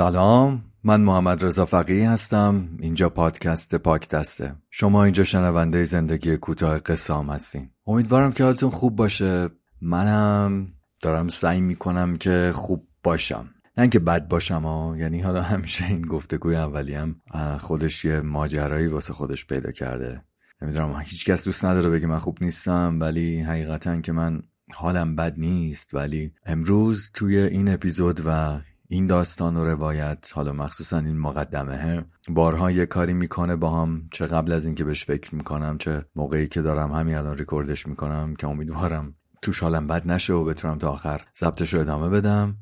[0.00, 2.68] سلام من محمد رضا فقیه هستم.
[2.78, 4.54] اینجا پادکست پاک دسته.
[4.70, 7.70] شما اینجا شنونده زندگی کوتاه قسام هستین.
[7.86, 9.48] امیدوارم که حالتون خوب باشه.
[9.82, 10.68] منم
[11.02, 13.50] دارم سعی می‌کنم که خوب باشم.
[13.76, 17.16] نه اینکه بد باشم ها یعنی حالا همیشه این گفتگوی اولی هم
[17.58, 20.22] خودش یه ماجرایی واسه خودش پیدا کرده.
[20.62, 24.42] نمی‌دونم هیچ کس دوست نداره بگه من خوب نیستم ولی حقیقتا که من
[24.74, 25.94] حالم بد نیست.
[25.94, 28.60] ولی امروز توی این اپیزود و
[28.92, 34.26] این داستان و روایت حالا مخصوصا این مقدمه بارها یه کاری می‌کنه با هم چه
[34.26, 38.46] قبل از اینکه بهش فکر می‌کنم چه موقعی که دارم همین الان ریکوردش می‌کنم که
[38.46, 42.56] امیدوارم توش حالم بد نشه و بتونم تا آخر ضبطش رو ادامه بدم.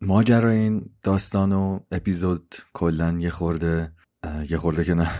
[0.00, 3.92] ماجرا این داستان و اپیزود کلا یه خورده
[4.50, 5.10] یه خورده که نه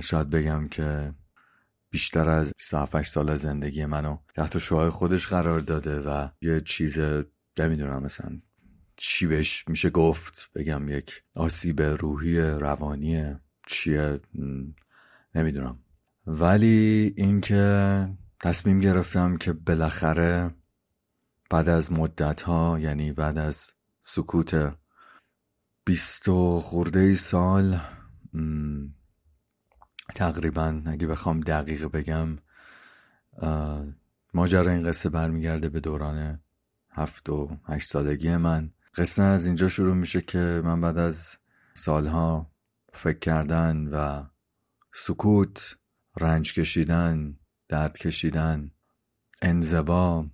[0.00, 1.14] شاید بگم که
[1.90, 7.00] بیشتر از 27 سال زندگی منو تحت شوهای خودش قرار داده و یه چیز
[7.58, 8.40] نمی‌دونم مثلا
[8.96, 13.34] چی بهش میشه گفت؟ بگم یک آسیب روحی روانی
[13.66, 14.20] چیه؟
[15.34, 15.78] نمی‌دونم.
[16.26, 18.08] ولی اینکه
[18.40, 20.54] تصمیم گرفتم که بالاخره
[21.50, 24.74] بعد از مدت ها یعنی بعد از سکوت
[25.84, 27.80] بیست و خورده ای سال
[30.14, 32.38] تقریبا اگه بخوام دقیق بگم
[34.34, 36.40] ماجرا این قصه برمیگرده به دوران
[36.90, 38.70] هفت و هشت سالگی من.
[38.96, 41.36] قصه از اینجا شروع میشه که من بعد از
[41.74, 42.50] سالها
[42.92, 44.24] فکر کردن و
[44.92, 45.78] سکوت
[46.20, 47.36] رنج کشیدن
[47.68, 48.70] درد کشیدن
[49.42, 50.26] انزوا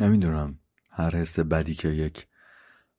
[0.00, 0.58] نمی‌دونم
[0.90, 2.26] هر حس بدی که یک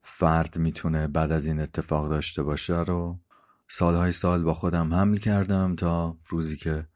[0.01, 3.19] فرد می‌تونه بعد از این اتفاق داشته باشه رو
[3.67, 6.88] سالهای سال با خودم حمل کردم تا روزی که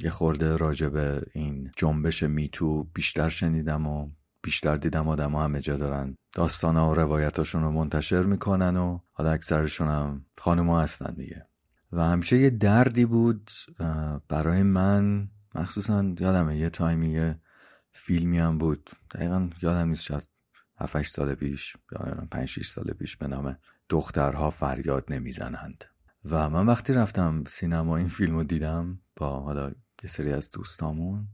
[0.00, 4.10] یه خورده راجع این جنبش میتو بیشتر شنیدم و
[4.42, 6.16] بیشتر دیدم آدم همه جا دارن.
[6.34, 11.46] داستان و روایتاشون رو منتشر می‌کنن و حالا اکثرشون هم خانم هستن دیگه.
[11.92, 13.50] و همیشه یه دردی بود
[14.28, 15.28] برای من.
[15.54, 17.38] مخصوصا یادمه یه تایمی یه
[17.92, 18.90] فیلمی هم بود.
[19.14, 20.22] دقیقا یادم نیست شاید
[20.80, 23.56] 7 سال پیش یا 5 6 سال پیش به نام
[23.88, 25.84] دخترها فریاد نمی‌زنند.
[26.24, 29.68] و من وقتی رفتم سینما این فیلم رو دیدم با حالا
[30.02, 31.28] یه سری از دوستامون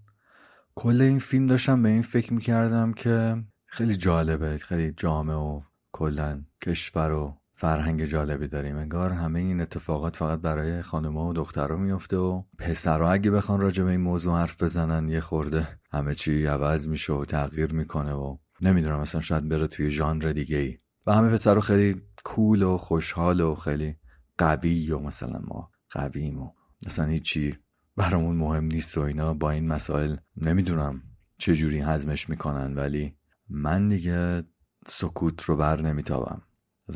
[0.79, 5.61] کل این فیلم داشتم به این فکر می‌کردم که خیلی جالبه خیلی جامع و
[5.93, 8.77] کلا کشور و فرهنگ جالبی داریم.
[8.77, 13.85] انگار همه این اتفاقات فقط برای خانمها و دخترها میفته و پسرها اگه بخوان راجع
[13.85, 18.37] به این موضوع حرف بزنن یه خورده همه چی عوض میشه و تغییر می‌کنه و
[18.61, 23.41] نمی‌دونم مثلا شاید بره توی ژانر دیگه ای و همه پسرها خیلی کول و خوشحال
[23.41, 23.97] و خیلی
[24.39, 26.53] قوی و مثلا ما قویم و
[26.87, 27.59] مثلا هیچی
[27.99, 31.03] برامون مهم نیست و اینا با این مسائل نمی‌دونم
[31.39, 33.15] چه جوری هضمش می‌کنن ولی
[33.49, 34.45] من دیگه
[34.87, 36.43] سکوت رو بر نمیتابم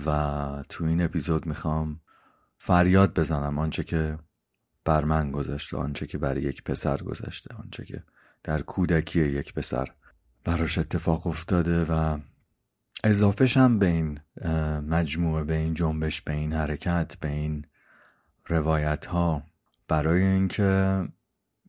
[0.06, 2.00] و تو این اپیزود می‌خوام
[2.58, 4.18] فریاد بزنم آنچه که
[4.84, 8.02] بر من گذشته آنچه که بر یک پسر گذشته آنچه که
[8.44, 9.88] در کودکی یک پسر
[10.44, 12.18] براش اتفاق افتاده و
[13.04, 14.20] اضافهش هم به این
[14.88, 17.66] مجموعه به این جنبش به این حرکت به این
[18.46, 19.42] روایت ها
[19.92, 21.02] برای اینکه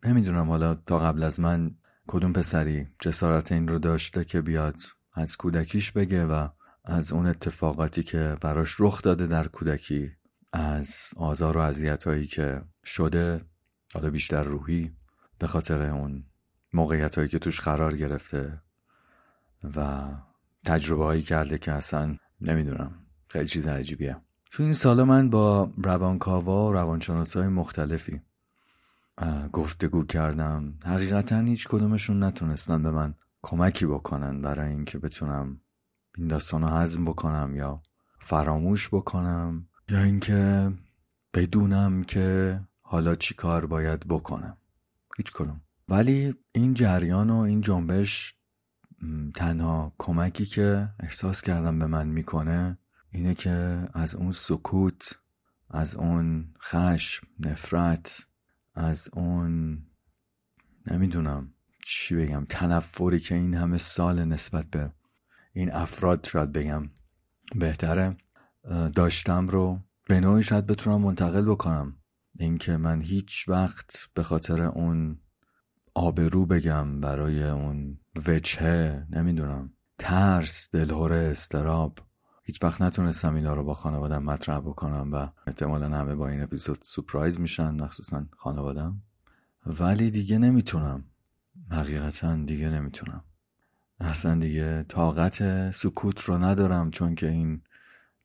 [0.06, 1.76] نمی‌دونم حالا تا قبل از من
[2.08, 4.76] کدوم پسری جسارت این رو داشته که بیاد
[5.14, 6.48] از کودکیش بگه و
[6.86, 10.12] از اون اتفاقاتی که براش رخ داده در کودکی
[10.54, 13.46] از آزار و اذیت هایی که شده
[13.94, 14.92] حالا بیشتر روحی
[15.40, 16.24] به خاطر اون
[16.74, 18.62] موقعیت هایی که توش قرار گرفته
[19.76, 20.04] و
[20.66, 22.92] تجربه هایی کرده که اصلا نمی‌دونم
[23.28, 24.18] خیلی چیز عجیبیه.
[24.54, 28.22] تو این سالا من با روانکاوا و روانشناس های مختلفی
[29.54, 30.74] گفتگو کردم.
[30.86, 35.60] حقیقتا هیچ کدومشون نتونستن به من کمکی بکنن برای اینکه بتونم
[36.18, 37.82] این داستان رو هضم بکنم یا
[38.20, 40.72] فراموش بکنم یا اینکه
[41.34, 44.58] بدونم که حالا چی کار باید بکنم.
[45.18, 45.62] هیچ کدوم.
[45.90, 48.36] ولی این جریان و این جنبش
[49.36, 52.78] تنها کمکی که احساس کردم به من می‌کنه
[53.14, 55.20] اینه که از اون سکوت
[55.70, 58.26] از اون خشم نفرت
[58.76, 59.82] از اون
[60.88, 61.54] نمی‌دونم
[61.86, 64.92] چی بگم تنفری که این همه سال نسبت به
[65.54, 66.90] این افراد شاید بگم
[67.56, 68.18] بهتره
[68.96, 71.98] داشتم رو به نوعی شاید بتونم منتقل بکنم.
[72.40, 75.20] اینکه من هیچ وقت به خاطر اون
[75.94, 82.00] آبرو بگم برای اون وجهه نمی‌دونم ترس دلهوره استراب
[82.46, 86.80] هیچ وقت نتونستم اینا رو با خانوادم مطرح بکنم و احتمالا همه با این اپیزود
[86.84, 89.02] سپرایز میشن مخصوصا خانوادم.
[89.66, 91.04] ولی دیگه نمی‌تونم.
[91.72, 93.24] حقیقتا دیگه نمی‌تونم.
[94.00, 97.62] اصلا دیگه طاقت سکوت رو ندارم چون که این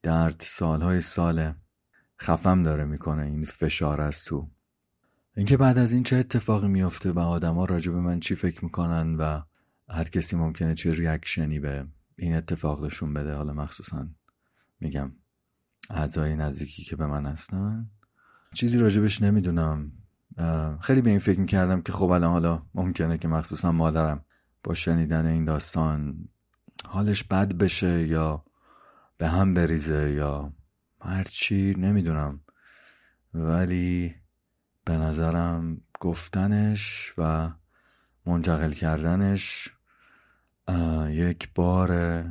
[0.02, 1.54] درد سالهای ساله
[2.20, 4.48] خفم داره می‌کنه این فشار از تو.
[5.36, 9.14] اینکه بعد از این چه اتفاقی میفته و آدما راجع به من چی فکر می‌کنن
[9.14, 9.42] و
[9.88, 11.86] هر کسی ممکنه چه ریاکشنی به
[12.18, 13.34] این اتفاق نشون بده.
[13.34, 14.08] حالا مخصوصا
[14.80, 15.12] میگم
[15.90, 17.90] اعضای نزدیکی که به من هستن.
[18.54, 19.92] چیزی راجبش نمی‌دونم.
[20.80, 24.24] خیلی به این فکر می‌کردم که خب الان حالا ممکنه که مخصوصا مادرم
[24.62, 26.28] با شنیدن این داستان
[26.84, 28.44] حالش بد بشه یا
[29.18, 30.52] به هم بریزه یا
[31.00, 32.40] هرچی نمی‌دونم.
[33.34, 34.14] ولی
[34.84, 37.50] به نظرم گفتنش و
[38.26, 39.68] منتقل کردنش
[41.10, 42.22] یک بار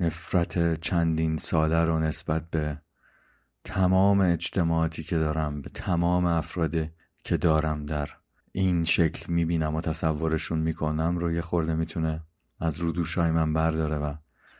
[0.00, 2.78] نفرت چندین ساله رو نسبت به
[3.64, 6.90] تمام اجتماعاتی که دارم به تمام افرادی
[7.24, 8.08] که دارم در
[8.52, 12.22] این شکل می‌بینم و تصورشون می‌کنم رو یه خورده می‌تونه
[12.60, 14.14] از رودوشای من برداره و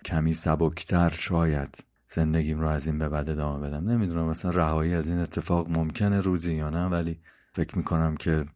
[0.04, 3.90] کمی سبکتر شاید زندگیم رو از این به بعد ادامه بدم.
[3.90, 7.20] نمی‌دونم مثلا رهایی از این اتفاق ممکنه روزی یا نه ولی
[7.52, 8.46] فکر می‌کنم که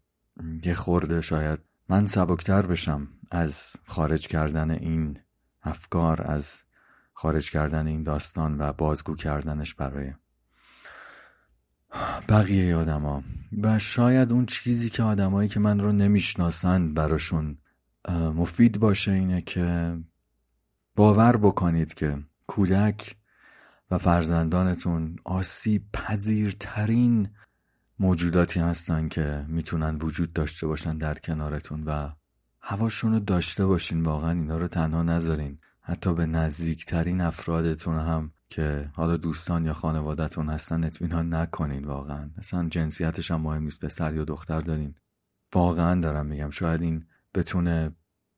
[0.65, 1.59] یه خورده شاید
[1.89, 5.19] من سبکتر بشم از خارج کردن این
[5.63, 6.63] افکار از
[7.13, 10.13] خارج کردن این داستان و بازگو کردنش برای
[12.29, 13.23] بقیه آدما.
[13.63, 17.59] و شاید اون چیزی که آدمایی که من رو نمی‌شناسند براشون
[18.09, 19.97] مفید باشه اینه که
[20.97, 23.17] باور بکنید که کودک
[23.91, 27.29] و فرزندانتون آسیب پذیرترین
[27.99, 32.11] موجوداتی هستن که می‌تونن وجود داشته باشن در کنارتون و
[32.61, 34.03] هواشون رو داشته باشین.
[34.03, 35.59] واقعا اینا رو تنها نذارین.
[35.81, 41.85] حتی به نزدیکترین افرادتون هم که حالا دوستان یا خانوادهتون هستن اطمینان نکنین.
[41.85, 43.85] واقعا اصلا جنسیتش هم مهم نیست.
[43.85, 44.95] پسر یا دختر دارین.
[45.55, 47.93] واقعا دارم میگم شاید این بتونه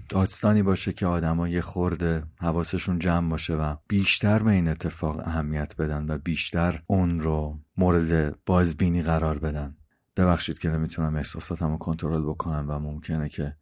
[0.08, 5.76] داستانی باشه که آدما یه خورده حواسشون جمع باشه و بیشتر به این اتفاق اهمیت
[5.76, 9.76] بدن و بیشتر اون رو مورد بازبینی قرار بدن.
[10.16, 13.56] ببخشید که نمی‌تونم احساساتم رو کنترل بکنم و ممکنه که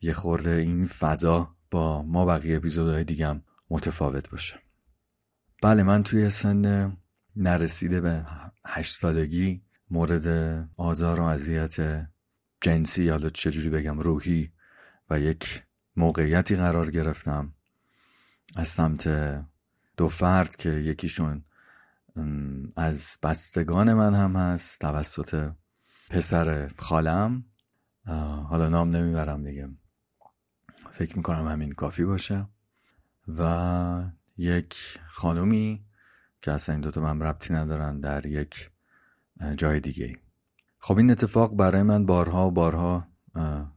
[0.00, 4.54] یه خورده این فضا با ما بقیه اپیزودهای دیگم متفاوت باشه.
[5.62, 6.96] بله من توی سن
[7.36, 8.26] نرسیده به
[8.66, 10.26] هشت سالگی مورد
[10.76, 12.06] آزار و اذیت
[12.60, 14.52] جنسی یا چجوری بگم روحی
[15.10, 15.62] و یک
[15.96, 17.54] موقعیتی قرار گرفتم
[18.56, 19.08] از سمت
[19.96, 21.44] دو فرد که یکیشون
[22.76, 25.52] از بستگان من هم هست توسط
[26.10, 27.44] پسر خالم.
[28.48, 29.68] حالا نام نمی‌برم دیگه.
[30.92, 32.48] فکر می‌کنم همین کافی باشه.
[33.38, 34.02] و
[34.36, 35.84] یک خانومی
[36.42, 38.70] که اصلا این دوتا من ربطی ندارن در یک
[39.56, 40.16] جای دیگه.
[40.78, 43.08] خب این اتفاق برای من بارها و بارها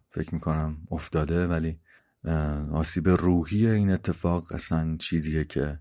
[0.09, 1.79] فکر می‌کنم افتاده ولی
[2.71, 5.79] آسیب روحی این اتفاق اصلا چیزیه که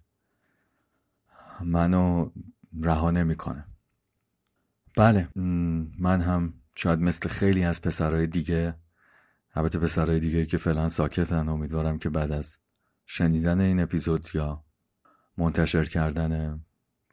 [1.64, 2.30] منو
[2.80, 3.64] رها نمی‌کنه.
[4.96, 5.28] بله
[5.98, 8.74] من هم شاید مثل خیلی از پسرهای دیگه
[9.54, 12.58] البته پسرهای دیگه که فعلا ساکتن امیدوارم که بعد از
[13.06, 14.64] شنیدن این اپیزود یا
[15.38, 16.60] منتشر کردن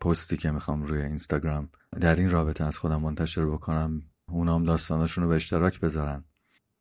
[0.01, 1.69] پستی که می‌خوام روی اینستاگرام
[2.01, 6.23] در این رابطه از خودم منتشر بکنم اونام داستاناشون رو به اشتراک بذارن.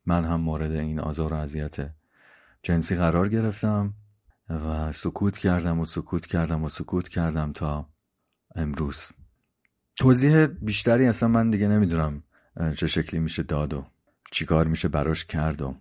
[0.06, 1.94] من هم مورد این آزار و اذیت
[2.62, 3.94] جنسی قرار گرفتم
[4.48, 7.88] و سکوت کردم و سکوت کردم و سکوت کردم تا
[8.54, 9.12] امروز.
[9.96, 12.22] توضیح بیشتری اصلا من دیگه نمی‌دونم
[12.76, 13.86] چه شکلی میشه داد و
[14.32, 15.76] چیکار میشه براش کرد و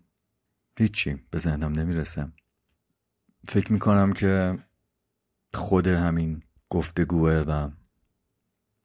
[0.77, 2.31] هیچی به ذهنم نمی‌رسه.
[3.47, 4.59] فکر می‌کنم که
[5.53, 7.69] خود همین گفتگوه و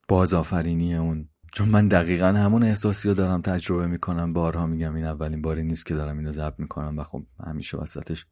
[0.09, 5.43] بازآفرینی اون چون من دقیقا همون احساسی رو دارم تجربه می‌کنم بارها میگم این اولین
[5.43, 8.27] باری نیست که دارم اینو ضبط می‌کنم و خب همیشه وسطش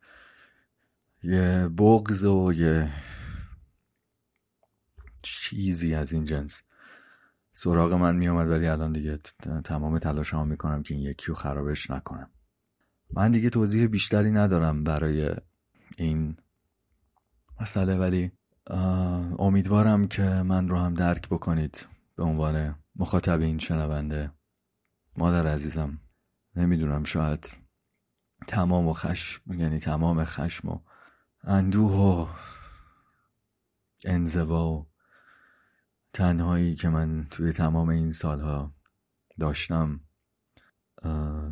[1.22, 2.90] یه بغز و یه
[5.22, 6.62] چیزی از این جنس
[7.52, 9.18] سراغ من میومد ولی الان دیگه
[9.64, 12.30] تمام تلاش ها می‌کنم که این یکی رو خرابش نکنم.
[13.12, 15.34] من دیگه توضیح بیشتری ندارم برای
[15.96, 16.36] این
[17.60, 18.32] مسئله ولی
[19.38, 21.86] امیدوارم که من رو هم درک بکنید
[22.16, 24.32] به عنوان مخاطب این شنونده
[25.16, 25.99] مادر عزیزم
[26.56, 27.59] نمی‌دونم شاید
[28.47, 30.80] تمام و خشم یعنی تمام خشم و
[31.44, 32.26] اندوه و
[34.04, 34.90] انزوا و
[36.12, 38.75] تنهایی که من توی تمام این سالها
[39.38, 40.00] داشتم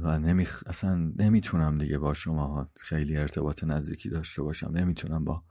[0.02, 4.70] و نمی اصلا نمی‌تونم دیگه با شما خیلی ارتباط نزدیکی داشته باشم.
[4.70, 5.44] نمی‌تونم با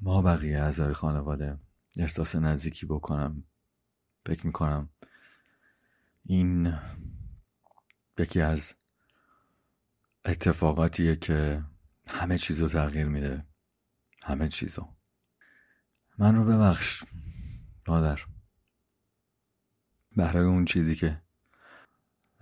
[0.00, 1.58] ما بقیه اعضای خانواده
[1.98, 3.44] احساس نزدیکی بکنم.
[4.26, 4.88] فکر می‌کنم
[6.22, 6.78] این
[8.18, 8.74] یکی از
[10.24, 11.64] اتفاقاتیه که
[12.08, 13.46] همه چیز رو تغییر میده.
[14.24, 14.88] همه چیزو.
[16.18, 17.04] من رو ببخش
[17.88, 18.20] مادر.
[20.16, 21.22] برای اون چیزی که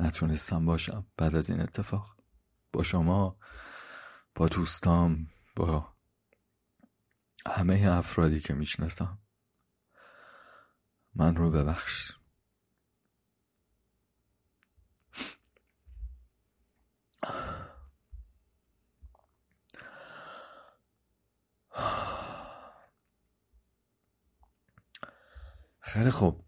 [0.01, 2.17] نتونستم باشم بعد از این اتفاق.
[2.73, 3.37] با شما
[4.35, 5.95] با دوستام با
[7.47, 9.22] همه افرادی که می‌شناسم.
[11.15, 12.13] من رو ببخش.
[25.81, 26.45] خیلی خوب.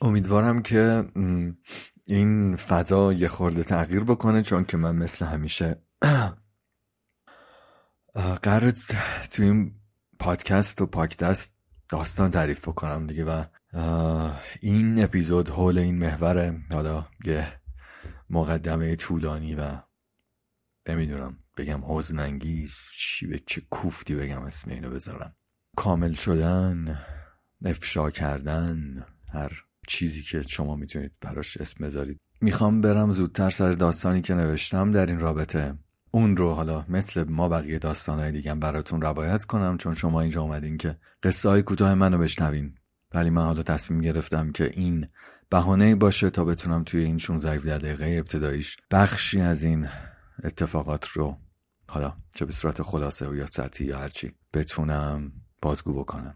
[0.00, 1.04] امیدوارم که
[2.06, 5.82] این فضا یه خورده تغییر بکنه چون که من مثل همیشه
[8.42, 8.70] قرار
[9.30, 9.74] تو این
[10.18, 11.54] پادکست و پاکدست
[11.88, 13.44] داستان تعریف بکنم دیگه و
[14.60, 17.60] این اپیزود حول این محور حالا یه
[18.30, 19.78] مقدمه طولانی و
[20.88, 22.38] نمی‌دونم بگم حزن
[22.98, 25.36] چی به چه کوفتی بگم اسم اینو بذارم.
[25.76, 26.98] کامل شدن
[27.64, 32.20] افشا کردن هر چیزی که شما می‌تونید براش اسم بذارید.
[32.40, 35.78] می‌خوام برم زودتر سر داستانی که نوشتم در این رابطه.
[36.10, 40.76] اون رو حالا مثل ما بقیه داستانهای دیگه براتون روایت کنم چون شما اینجا اومدین
[40.76, 42.74] که قصه های کوتاه منو بشنوین.
[43.14, 45.08] ولی من حالا تصمیم گرفتم که این
[45.50, 49.88] بهانه باشه تا بتونم توی این 16 دقیقه ابتداییش بخشی از این
[50.44, 51.36] اتفاقات رو
[51.90, 56.34] حالا چه به صورت خلاصه و یا سطحی یا هرچی بتونم بازگو بکنم.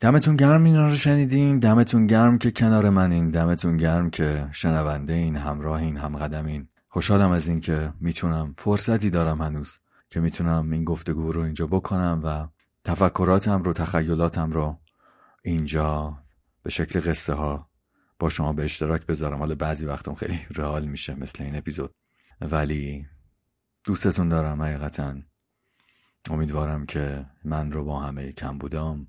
[0.00, 5.36] دمتون گرم اینا رو شنیدین؟ دمتون گرم که کنار منین؟ دمتون گرم که شنونده این
[5.36, 9.78] همراه این هم قدمین خوشحالم از این که می‌تونم فرصتی دارم هنوز
[10.10, 12.48] که می‌تونم این گفتگو رو اینجا بکنم و
[12.84, 14.78] تفکراتم رو تخیلاتم رو
[15.46, 16.18] اینجا
[16.62, 17.70] به شکل قصه ها
[18.18, 19.38] با شما به اشتراک بذارم.
[19.38, 21.94] حالا بعضی وقتم خیلی رئال میشه مثل این اپیزود.
[22.40, 23.06] ولی
[23.84, 25.14] دوستتون دارم حقیقتا.
[26.30, 29.06] امیدوارم که من رو با همه کم بودم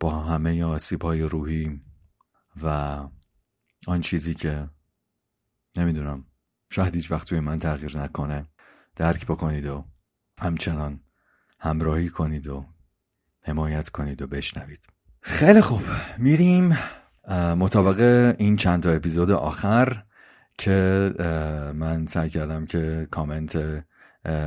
[0.00, 1.80] با همه آسیب های روحی
[2.62, 2.68] و
[3.86, 4.70] آن چیزی که
[5.76, 6.24] نمی‌دونم
[6.70, 8.46] شاید هیچ وقت توی من تغییر نکنه
[8.96, 9.84] درک بکنید و
[10.38, 11.00] همچنان
[11.60, 12.66] همراهی کنید و
[13.42, 14.97] حمایت کنید و بشنوید.
[15.28, 15.82] خیلی خوب.
[16.18, 16.78] میریم
[17.58, 20.02] مطابق این چند تا اپیزود آخر
[20.58, 21.12] که
[21.74, 23.84] من سعی کردم که کامنت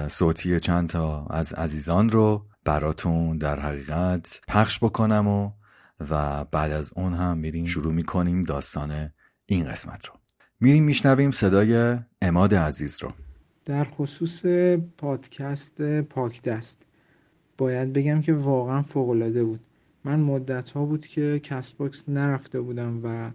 [0.08, 5.52] صوتی چند تا از عزیزان رو براتون در حقیقت پخش بکنم و
[6.10, 9.10] و بعد از اون هم میریم شروع می‌کنیم داستان
[9.46, 10.14] این قسمت رو.
[10.60, 13.12] میریم میشنویم صدای عماد عزیز رو.
[13.66, 14.46] در خصوص
[14.98, 16.82] پادکست پاک دست
[17.58, 19.60] باید بگم که واقعا فوقالعاده بود.
[20.04, 23.32] من مدت ها بود که Castbox نرفته بودم و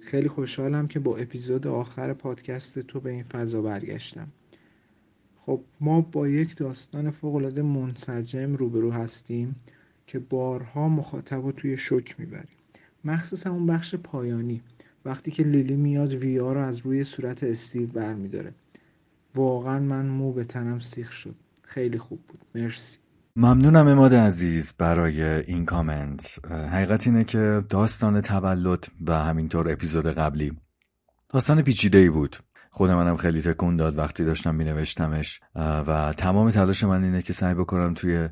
[0.00, 4.28] خیلی خوشحالم که با اپیزود آخر پادکست تو به این فضا برگشتم.
[5.36, 9.56] خب ما با یک داستان فوقالعاده منسجم روبرو هستیم
[10.06, 12.56] که بارها مخاطب رو توی شوک می‌بریم.
[13.04, 14.62] مخصوصا اون بخش پایانی
[15.04, 18.54] وقتی که لیلی میاد ویا رو از روی صورت استیو برمیداره.
[19.34, 21.34] واقعا من مو به تنم سیخ شد.
[21.62, 22.40] خیلی خوب بود.
[22.54, 23.01] مرسی.
[23.36, 26.38] ممنونم اماد عزیز برای این کامنت.
[26.50, 30.52] حقیقت اینه که داستان تولد و همینطور اپیزود قبلی
[31.28, 32.36] داستان پیچیده ای بود.
[32.70, 37.32] خود منم خیلی تکون داد وقتی داشتم می نوشتمش و تمام تلاش من اینه که
[37.32, 38.28] سعی بکنم توی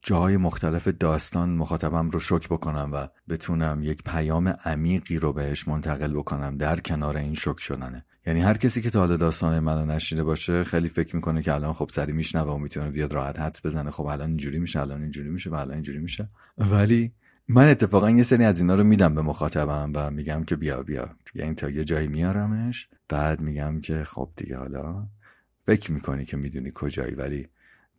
[0.00, 6.12] جاهای مختلف داستان مخاطبم رو شک بکنم و بتونم یک پیام عمیقی رو بهش منتقل
[6.12, 8.04] بکنم در کنار این شک شدنه.
[8.26, 11.72] یعنی هر کسی که تا حالا داستان منو نشیده باشه خیلی فکر می‌کنه که الان
[11.72, 13.90] خب سری میشنوه و می‌تونه بیاد راحت حدس بزنه.
[13.90, 16.28] خب الان اینجوری میشه الان اینجوری میشه و الان اینجوری میشه.
[16.58, 17.12] ولی
[17.48, 21.10] من اتفاقا یه سری از اینا رو میدم به مخاطبم و میگم که بیا بیا.
[21.34, 22.88] این تا یه جایی میارمش.
[23.08, 25.06] بعد میگم که خب دیگه حالا
[25.66, 27.48] فکر می‌کنی که می‌دونی کجایی ولی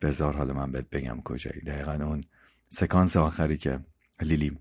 [0.02, 1.60] بذار حالا من بهت بگم کجایی.
[1.60, 2.24] دقیقا اون
[2.68, 3.80] سکانس آخری که
[4.22, 4.58] لیلی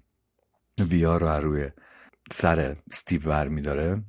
[0.79, 1.69] ویا رو روی
[2.31, 4.01] سر استیو ور میداره.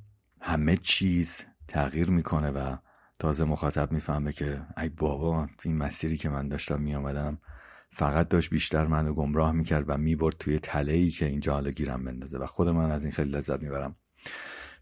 [0.47, 2.75] همه چیز تغییر می‌کنه و
[3.19, 7.37] تازه مخاطب می‌فهمه که ای بابا این مسیری که من داشتم میامدم
[7.91, 12.05] فقط داشت بیشتر منو گمراه می‌کرد و می‌برد توی تله ای که اینجا حالا گیرم
[12.05, 13.95] بندازه و خود من از این خیلی لذت می‌برم.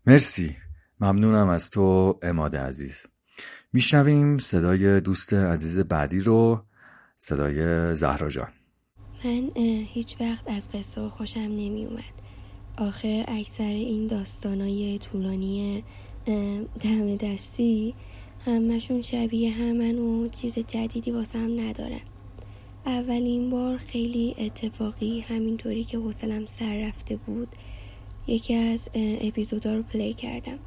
[0.06, 0.56] مرسی.
[1.00, 3.06] ممنونم از تو اماده عزیز.
[3.74, 6.66] میشنویم صدای دوست عزیز بعدی رو
[7.18, 8.52] صدای زهرا جان.
[9.26, 9.50] من
[9.84, 12.23] هیچ وقت از قصه خوشم نمی اومد
[12.78, 15.84] آخه اکثر این داستانای طولانی
[16.82, 17.94] دم دستی
[18.46, 22.02] همشون شبیه همن و چیز جدیدی واسم ندارن.
[22.86, 27.48] اولین بار خیلی اتفاقی همینطوری که حوصلم سر رفته بود
[28.28, 30.60] یکی از اپیزودا رو پلی کردم.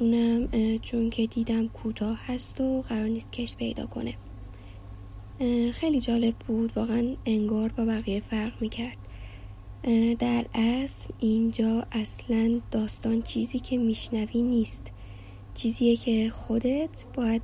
[0.00, 4.14] اونم چون که دیدم کوتاه هست و قرار نیست کش پیدا کنه.
[5.72, 8.96] خیلی جالب بود واقعا انگار با بقیه فرق می‌کرد.
[10.18, 14.90] در اصل اینجا اصلا داستان چیزی که میشنوی نیست.
[15.54, 17.42] چیزیه که خودت باید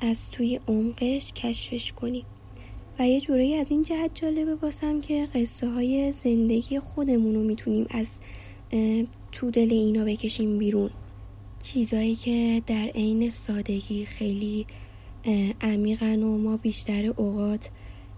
[0.00, 2.24] از توی عمقش کشفش کنی.
[2.98, 7.86] و یه جورایی از این جهت جالبه باسم که قصه های زندگی خودمون رو می‌تونیم
[7.90, 8.10] از
[9.32, 10.90] تو دل اینا بکشیم بیرون.
[11.62, 14.66] چیزایی که در عین سادگی خیلی
[15.60, 17.70] عمیقن و ما بیشتر اوقات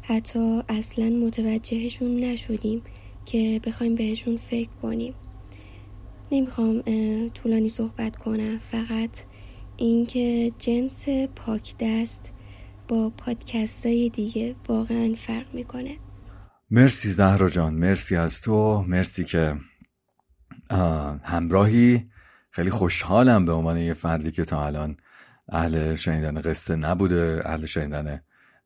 [0.02, 2.82] حتی اصلا متوجهشون نشدیم.
[3.28, 5.14] که بخوایم بهشون فکر کنیم.
[6.32, 6.82] نمی‌خوام
[7.28, 8.58] طولانی صحبت کنم.
[8.58, 9.24] فقط
[9.76, 12.32] اینکه جنس پاک دست
[12.88, 15.96] با پادکست های دیگه واقعا فرق می‌کنه.
[16.70, 19.56] مرسی زهرا جان مرسی از تو مرسی که
[21.22, 22.06] همراهی.
[22.50, 24.96] خیلی خوشحالم به عنوان یه فردی که تا الان
[25.48, 28.22] اهل شنیدن قصه نبوده اهل شنیدن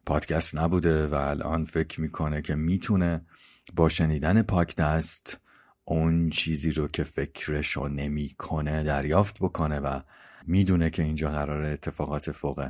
[0.07, 3.27] پادکست نبوده و الان فکر می‌کنه که می‌تونه
[3.75, 5.41] با شنیدن پادکست
[5.85, 10.01] اون چیزی رو که فکرشو نمی‌کنه دریافت بکنه و
[10.47, 12.69] می‌دونه که اینجا قرار اتفاقات فوق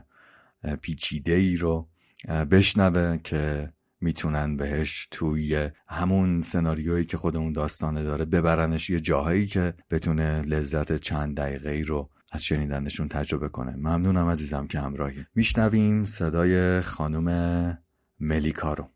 [0.83, 1.89] پیچیده ای رو
[2.51, 9.75] بشنوه که می‌تونن بهش توی همون سناریویی که خودمون داستانه داره ببرنش یه جاهایی که
[9.91, 13.77] بتونه لذت چند دقیقه ای رو از شنیدنشون تجربه کنه.
[13.77, 15.27] ممنونم عزیزم که همراهی.
[15.35, 17.79] میشنویم صدای خانم
[18.21, 18.89] ملیکا رو.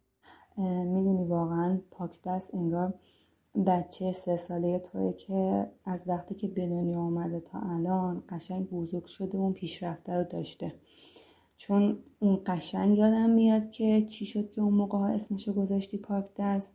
[0.63, 2.95] می‌دونی واقعا پاک دست انگار
[3.67, 9.05] بچه سه ساله توی که از وقتی که به دنیا آمده تا الان قشنگ بزرگ
[9.05, 10.75] شده اون پیشرفته رو داشته.
[11.57, 16.25] چون اون قشنگ یادم میاد که چی شد که اون موقع ها اسمشو گذاشتی پاک
[16.39, 16.75] دست؟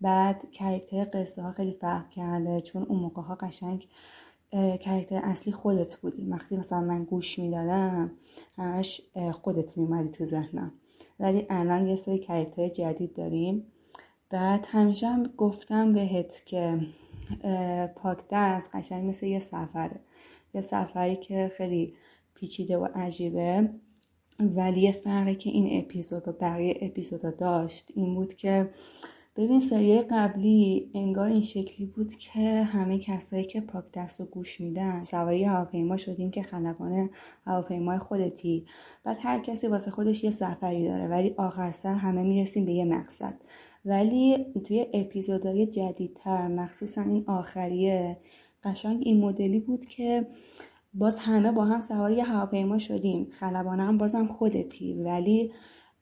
[0.00, 3.88] بعد character قصه ها خیلی فرق کرده چون اون موقع ها قشنگ
[4.80, 6.26] character اصلی خودت بودی.
[6.26, 8.10] وقتی مثلا من گوش می‌دادم
[8.56, 9.02] همش
[9.42, 10.72] خودت میومدی تو ذهنم.
[11.22, 13.66] ولی الان یه سری character جدید داریم.
[14.30, 16.80] بعد همیشه هم گفتم بهت که
[17.96, 20.00] پاک دست قشنگ مثل یه سفره.
[20.54, 21.94] یه سفری که خیلی
[22.34, 23.70] پیچیده و عجیبه.
[24.40, 28.70] ولی یه فرقی که این اپیزود و بقیه اپیزودا داشت این بود که
[29.36, 34.60] ببین سریه قبلی انگار این شکلی بود که همه کسایی که پاک دست و گوش
[34.60, 37.10] میدن سواری هواپیما شدیم که خلبان
[37.46, 38.66] هواپیمای خودتی.
[39.04, 42.84] بعد هر کسی واسه خودش یه سفری داره ولی آخر سر همه می‌رسیم به یه
[42.84, 43.34] مقصد.
[43.84, 48.18] ولی توی اپیزودهای جدیدتر مخصوصا این آخریه
[48.64, 50.26] قشنگ این مدلی بود که
[50.94, 53.30] باز همه با هم سوار یه هواپیما شدیم.
[53.30, 55.52] خلبانه هم بازم خودتی ولی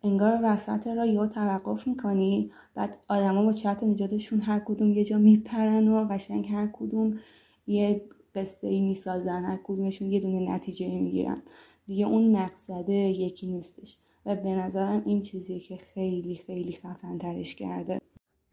[0.05, 2.51] انگار وسط را یهو توقف می‌کنی.
[2.75, 7.19] بعد آدما با چت نجاتشون هر کدوم یه جا میپرن و قشنگ هر کدوم
[7.67, 11.43] یه قصه ای می‌سازن هر کدومشون یه دونه نتیجه می‌گیرن.
[11.87, 13.97] دیگه اون مقصده یکی نیستش.
[14.27, 17.99] و به نظرم این چیزیه که خیلی خیلی خفن ترش کرده.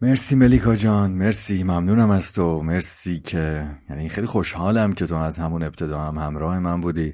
[0.02, 1.12] مرسی ملیکا جان.
[1.12, 1.64] مرسی.
[1.64, 2.62] ممنونم از تو.
[2.62, 7.14] مرسی که یعنی خیلی خوشحالم که تو از همون ابتدا هم همراه من بودی.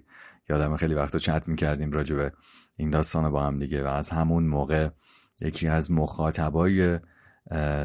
[0.50, 2.32] یادم خیلی وقتا چت می‌کردیم راجع به
[2.78, 4.90] این داستان با هم دیگه و از همون موقع
[5.42, 7.00] یکی از مخاطبای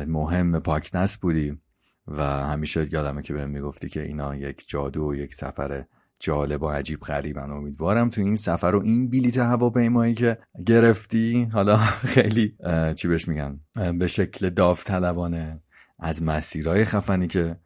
[0.07, 1.59] مهم پاکنس بودی
[2.07, 5.85] و همیشه یادمه که بهم می‌گفتی که اینا یک جادو و یک سفر
[6.21, 7.51] جالب و عجیب غریبن.
[7.51, 11.77] امیدوارم تو این سفر و این بلیت هواپیمایی که گرفتی حالا
[12.15, 12.57] خیلی
[12.95, 13.61] چی بهش میگن؟
[13.99, 15.63] به شکل داوطلبانه
[15.99, 17.57] از مسیرهای خفنی که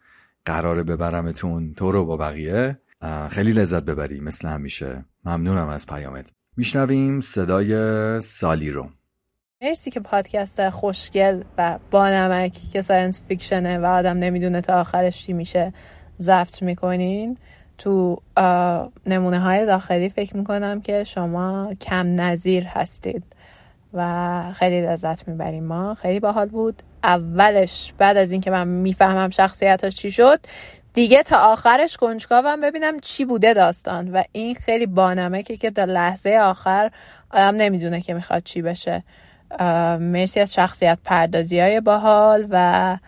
[0.45, 2.79] قراره ببرمتون تو رو با بقیه
[3.29, 4.21] خیلی لذت ببری.
[4.21, 5.05] مثل همیشه.
[5.25, 6.33] ممنونم از پیامت.
[6.57, 8.89] میشنویم صدای سالی رو.
[9.63, 15.25] مرسی که پادکست خوشگل و بانمک که science fiction ه و آدم نمی‌دونه تا آخرش
[15.27, 15.73] چی میشه
[16.21, 17.39] ضبط می‌کنین.
[17.79, 18.23] تو
[19.07, 23.25] نمونه های داخلی فکر می‌کنم که شما کم نظیر هستید
[23.95, 25.65] و خیلی لذت می‌بریم.
[25.65, 26.83] ما خیلی باحال بود.
[27.05, 30.41] اولش بعد از اینکه من می‌فهمم شخصیتش چی شد
[30.95, 34.13] دیگه تا آخرش کنجکاوم ببینم چی بوده داستان.
[34.13, 36.91] و این خیلی بانمکه که تا لحظه آخر
[37.31, 39.05] آدم نمی‌دونه که می‌خواد چی بشه.
[40.01, 42.99] مرسی از شخصیت پردازی های باحال و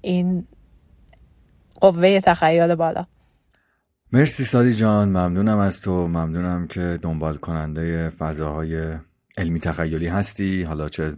[0.00, 0.46] این
[1.80, 3.06] قوه تخیل بالا.
[4.12, 6.08] مرسی سالی جان ممنونم از تو.
[6.08, 8.94] ممنونم که دنبال کننده فضاهای
[9.38, 10.62] علمی تخیلی هستی.
[10.62, 11.12] حالا چه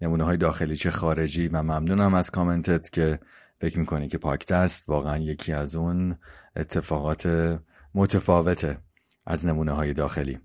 [0.00, 1.48] نمونه های داخلی چه خارجی.
[1.48, 3.18] و ممنونم از کامنتت که
[3.60, 6.18] فکر می‌کنی که پاکتست واقعا یکی از اون
[6.56, 7.58] اتفاقات
[7.94, 8.78] متفاوته
[9.26, 10.38] از نمونه های داخلی.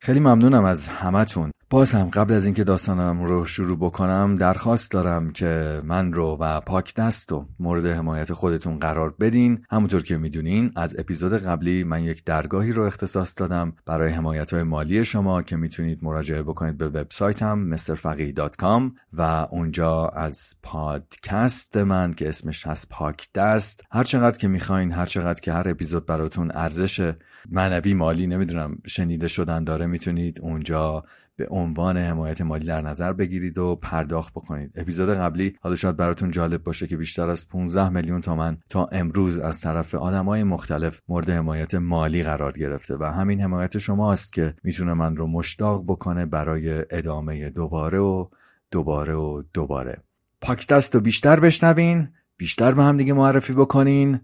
[0.00, 1.50] خیلی ممنونم از همتون.
[1.70, 6.60] باز هم قبل از اینکه داستانم رو شروع بکنم درخواست دارم که من رو و
[6.60, 9.64] پاک دست و مورد حمایت خودتون قرار بدین.
[9.70, 14.62] همونطور که می‌دونین از اپیزود قبلی من یک درگاهی رو اختصاص دادم برای حمایت های
[14.62, 22.28] مالی شما که می‌تونید مراجعه بکنید به وبسایتم mrfaqih.com و اونجا از پادکست من که
[22.28, 23.84] اسمش هست پاک دست.
[23.90, 27.12] هر چقدر که می‌خواین هر چقدر که هر اپیزود براتون ارزش
[27.50, 31.04] معنوی مالی نمی‌دونم شنیده شدن داره می‌تونید اونجا
[31.38, 34.72] به عنوان حمایت مالی در نظر بگیرید و پرداخت بکنید.
[34.74, 39.38] اپیزود قبلی حالا شاید براتون جالب باشه که بیشتر از 15 میلیون تومن تا امروز
[39.38, 44.94] از طرف آدمای مختلف مورد حمایت مالی قرار گرفته و همین حمایت شماست که می‌تونه
[44.94, 48.28] من رو مشتاق بکنه برای ادامه دوباره و
[48.70, 50.02] دوباره و دوباره.
[50.40, 54.20] پاکتست رو بیشتر بشنوین بیشتر به هم دیگه معرفی بکنین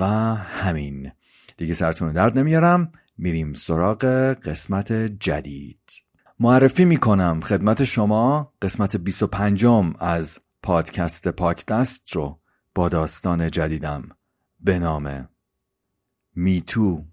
[0.00, 1.10] و همین.
[1.56, 2.92] دیگه سرتون درد نمیارم.
[3.18, 6.09] میریم سراغ قسمت جدید.
[6.42, 9.66] معرفی می‌کنم خدمت شما قسمت 25
[9.98, 12.40] از پادکست پاکدست رو
[12.74, 14.08] با داستان جدیدم
[14.60, 15.28] به نام
[16.34, 17.04] میتو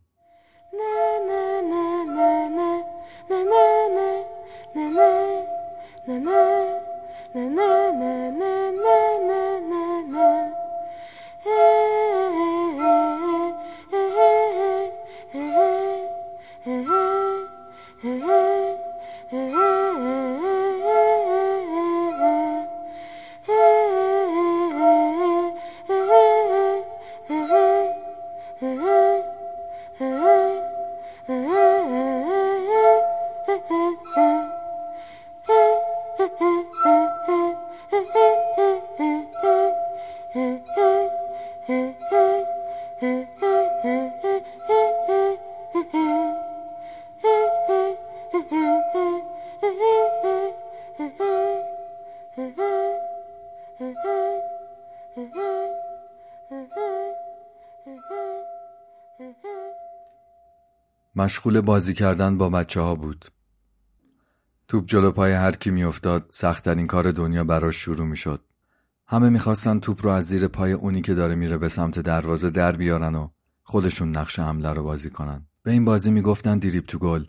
[61.17, 63.25] مشغول بازی کردن با بچه ها بود.
[64.67, 68.43] توپ جلو پای هر کی میافتاد سختترین کار دنیا براش شروع می‌شد.
[69.08, 72.71] همه می‌خواستن توپ رو از زیر پای اونی که داره میره به سمت دروازه در
[72.71, 73.30] بیارن و
[73.63, 75.47] خودشون نقش حمله رو بازی کنن.
[75.63, 77.25] به این بازی می‌گفتن دیریب تو گل.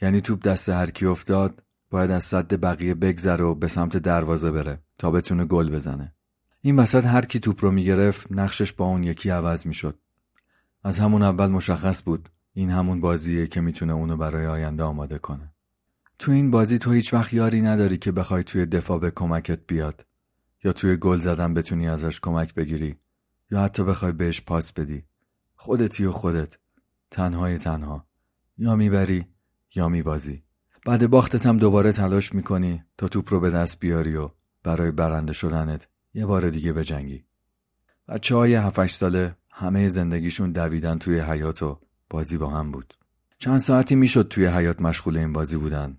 [0.00, 4.50] یعنی توپ دست هر کی افتاد باید از صد بقیه بگذره و به سمت دروازه
[4.50, 6.14] بره تا بتونه گل بزنه.
[6.60, 9.98] این وسط هر کی توپ رو می‌گرفت نقشش با اون یکی عوض می‌شد.
[10.84, 15.52] از همون اول مشخص بود این همون بازیه که می‌تونه اونو برای آینده آماده کنه.
[16.18, 20.06] تو این بازی تو هیچ وقت یاری نداری که بخوای توی دفاع به کمکت بیاد
[20.64, 22.96] یا توی گل زدن بتونی ازش کمک بگیری
[23.50, 25.04] یا حتی بخوای بهش پاس بدی.
[25.56, 26.58] خودتی و خودت.
[27.10, 28.06] تنهای تنها.
[28.58, 29.26] یا می‌بری
[29.74, 30.42] یا میبازی.
[30.86, 34.30] بعد باختت هم دوباره تلاش می‌کنی تا توپ رو به دست بیاری و
[34.62, 37.24] برای برنده شدنت یه بار دیگه بجنگی.
[38.08, 41.78] بچه های 7 ساله همه زندگیشون دویدن توی حیات و
[42.12, 42.94] بازی با هم بود.
[43.38, 45.98] چند ساعتی می‌شد توی حیات مشغول این بازی بودن.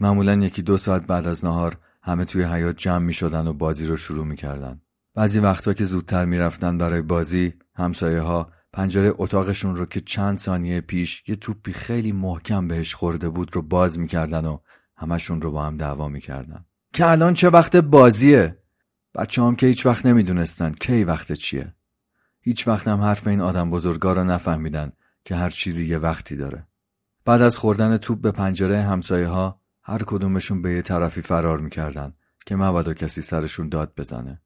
[0.00, 3.86] معمولا یکی دو ساعت بعد از نهار همه توی حیات جمع می شدن و بازی
[3.86, 4.80] رو شروع می کردن.
[5.14, 10.80] بعضی وقتا که زودتر می‌رفتن برای بازی همسایه ها پنجره اتاقشون رو که چند ثانیه
[10.80, 14.58] پیش یه توپی خیلی محکم بهش خورده بود رو باز می‌کردن و
[14.96, 18.58] همشون رو با هم دعوا می‌کردن که الان چه وقت بازیه
[19.14, 21.74] بچه هم که هیچ وقت نمی‌دونستن کی وقت چیه
[22.40, 24.92] هیچ وقت هم حرف این آدم بزرگا رو نفهمیدن
[25.28, 26.66] که هر چیزی یه وقتی داره
[27.24, 32.14] بعد از خوردن توپ به پنجره همسایه ها هر کدومشون به یه طرفی فرار می‌کردن
[32.46, 34.42] که مبادا کسی سرشون داد بزنه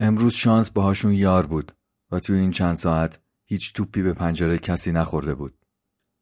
[0.00, 1.72] امروز شانس باهاشون یار بود
[2.10, 5.58] و توی این چند ساعت هیچ توپی به پنجره کسی نخورده بود.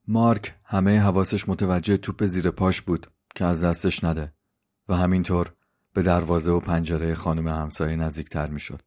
[0.08, 4.32] مارک همه حواسش متوجه توپ زیر پاش بود که از دستش نده
[4.88, 5.52] و همینطور
[5.94, 8.82] به دروازه و پنجره خانم همسایه نزدیکتر می‌شد.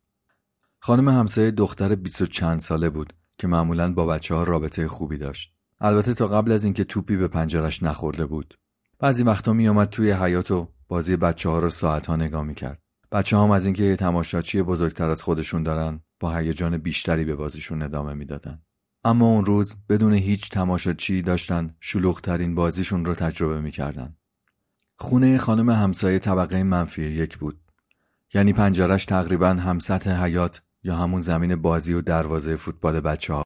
[0.80, 5.18] خانم همسایه دختر بیست و چند ساله بود که معمولا با بچه ها رابطه خوبی
[5.18, 5.54] داشت.
[5.82, 8.60] البته تا قبل از اینکه توپی به پنجرش نخورده بود.
[9.00, 12.56] بعضی وقتا می آمد توی حیات و بازی بچه ها رو ساعت ها نگاه می
[12.56, 12.82] کرد.
[13.12, 17.82] بچه هم از اینکه یه تماشاچی بزرگتر از خودشون دارن با هیجان بیشتری به بازیشون
[17.82, 18.62] ادامه می‌دادن.
[19.04, 24.16] اما اون روز بدون هیچ تماشاچی داشتن شلوغترین بازیشون رو تجربه می‌کردن.
[24.96, 27.60] خونه خانم همسایه طبقه منفی یک بود.
[28.34, 33.44] یعنی پنجرش تقریبا هم سطح حیات یا همون زمین بازی و دروازه فوتبال بچه ها.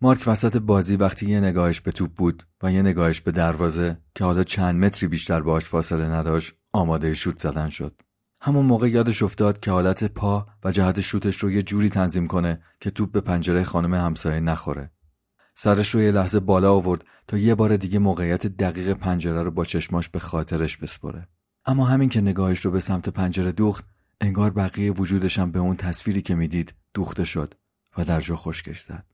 [0.00, 4.24] مارک وسط بازی وقتی یه نگاهش به توپ بود و یه نگاهش به دروازه که
[4.24, 8.02] حالا چند متری بیشتر باش فاصله نداشت آماده شوت زدن شد.
[8.42, 12.62] همون موقع یادش افتاد که حالت پا و جهت شوتش رو یه جوری تنظیم کنه
[12.80, 14.90] که توپ به پنجره خانم همسایه نخوره.
[15.54, 19.64] سرش رو یه لحظه بالا آورد تا یه بار دیگه موقعیت دقیق پنجره رو با
[19.64, 21.28] چشماش به خاطرش بسپره
[21.66, 23.84] اما همین که نگاهش رو به سمت پنجره دوخت
[24.20, 27.54] انگار بقیه وجودشم به اون تصویری که می‌دید دوخته شد
[27.98, 29.04] و در جا خشکش زد.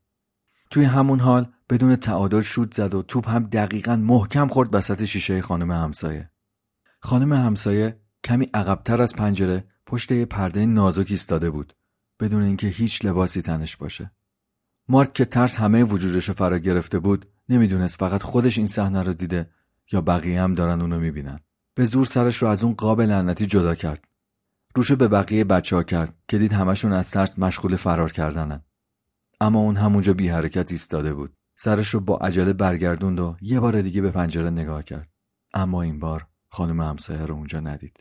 [0.71, 5.42] توی همون حال بدون تعادل شود زد و توپ هم دقیقا محکم خورد وسط شیشه
[5.42, 6.31] خانم همسایه.
[7.01, 11.77] خانم همسایه کمی عقبتر از پنجره پشت یه پرده نازک ایستاده بود
[12.21, 14.11] بدون اینکه هیچ لباسی تنش باشه.
[14.88, 19.51] مارک که ترس همه وجودش فرا گرفته بود نمی‌دونست فقط خودش این صحنه رو دیده
[19.92, 21.40] یا بقیه هم دارن اونو می‌بینن.
[21.75, 24.05] به زور سرش رو از اون قاب لعنتی جدا کرد.
[24.77, 28.62] روشو به بقیه بچه ها کرد که دید همشون از ترس مشغول فرار کردنن.
[29.41, 31.33] اما اون همونجا بی حرکت ایستاده بود.
[31.57, 35.09] سرش رو با عجله برگردوند و یه بار دیگه به پنجره نگاه کرد.
[35.55, 37.97] اما این بار خانم همسایه رو اونجا ندید.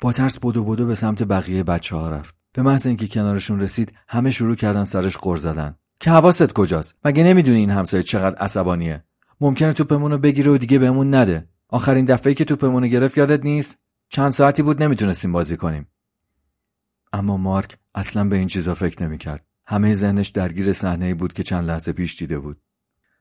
[0.00, 2.34] با ترس بدو بدو به سمت بقیه بچه ها رفت.
[2.52, 5.74] به محض اینکه کنارشون رسید همه شروع کردن سرش غر زدن.
[6.00, 9.04] که حواست کجاست؟ مگه نمی‌دونی این همسایه چقدر عصبانیه؟
[9.40, 11.48] ممکنه توپمون رو بگیره و دیگه بهمون نده.
[11.68, 15.86] آخرین دفعه که توپمون گرفت یادت نیست؟ چند ساعتی بود نمی‌تونستیم بازی کنیم.
[17.12, 19.46] اما مارک اصلا به این چیزا فکر نمی‌کرد.
[19.66, 22.62] همه ذهنش درگیر صحنه بود که چند لحظه پیش دیده بود.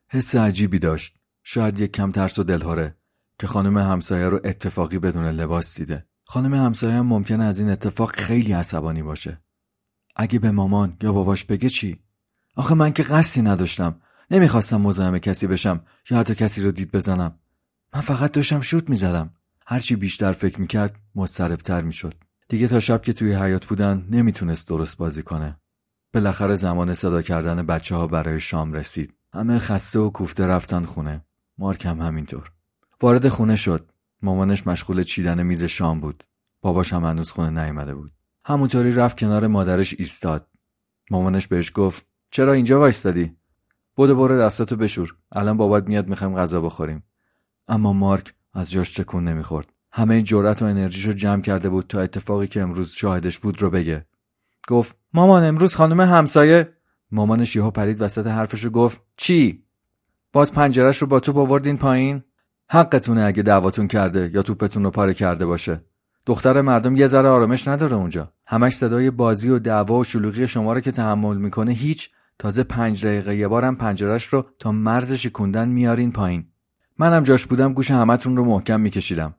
[0.10, 1.16] حس عجیبی داشت.
[1.44, 2.96] شاید یک کم ترس و دلهوره
[3.40, 6.06] که خانم همسایه رو اتفاقی بدون لباس دیده.
[6.26, 9.42] خانم همسایه هم ممکنه از این اتفاق خیلی عصبانی باشه.
[10.16, 12.00] اگه به مامان یا باباش بگه چی؟
[12.56, 14.02] آخه من که قصدی نداشتم.
[14.32, 17.40] نمی‌خواستم مزاحم کسی بشم یا حتی کسی رو دید بزنم.
[17.94, 19.34] من فقط داشتم شوت می‌زدم.
[19.66, 22.14] هرچی بیشتر فکر می‌کرد مضطربتر می‌شد.
[22.52, 25.60] دیگه تا شب که توی حیات بودن نمی‌تونست درست بازی کنه.
[26.14, 29.14] بالاخره زمان صدا کردن بچه ها برای شام رسید.
[29.34, 31.26] همه خسته و کوفته رفتن خونه.
[31.58, 32.52] مارک هم همینطور.
[33.02, 33.92] وارد خونه شد.
[34.22, 36.24] مامانش مشغول چیدن میز شام بود.
[36.62, 38.12] باباش هم هنوز خونه نیامده بود.
[38.46, 40.48] همونطوری رفت کنار مادرش ایستاد.
[41.12, 43.36] مامانش بهش گفت چرا اینجا وایستادی؟
[43.98, 45.16] بدو برو دستاتو بشور.
[45.32, 47.04] الان بابات میاد می‌خوایم غذا بخوریم.
[47.68, 49.74] اما مارک از جاش تکون نمی‌خورد.
[49.92, 54.06] همه جرأت و انرژیشو جمع کرده بود تا اتفاقی که امروز شاهدش بود رو بگه.
[54.68, 56.70] گفت مامان امروز خانم همسایه.
[57.12, 59.64] مامانش یهو پرید وسط حرفش گفت چی؟
[60.34, 62.24] باز پنجرش رو با توپ آوردین پایین؟
[62.70, 65.82] حقتونه اگه دعواتون کرده یا توپتون رو پاره کرده باشه.
[66.26, 68.34] دختر مردم یه ذره آرامش نداره اونجا.
[68.48, 72.10] همش صدای بازی و دعوا و شلوغی شما رو که تحمل می‌کنه هیچ.
[72.40, 76.46] تازه پنج دقیقه یه بارم پنجرش رو تا مرز شکوندن میارین پایین.
[76.98, 79.36] منم جاش بودم گوش همتون رو محکم میکشیدم.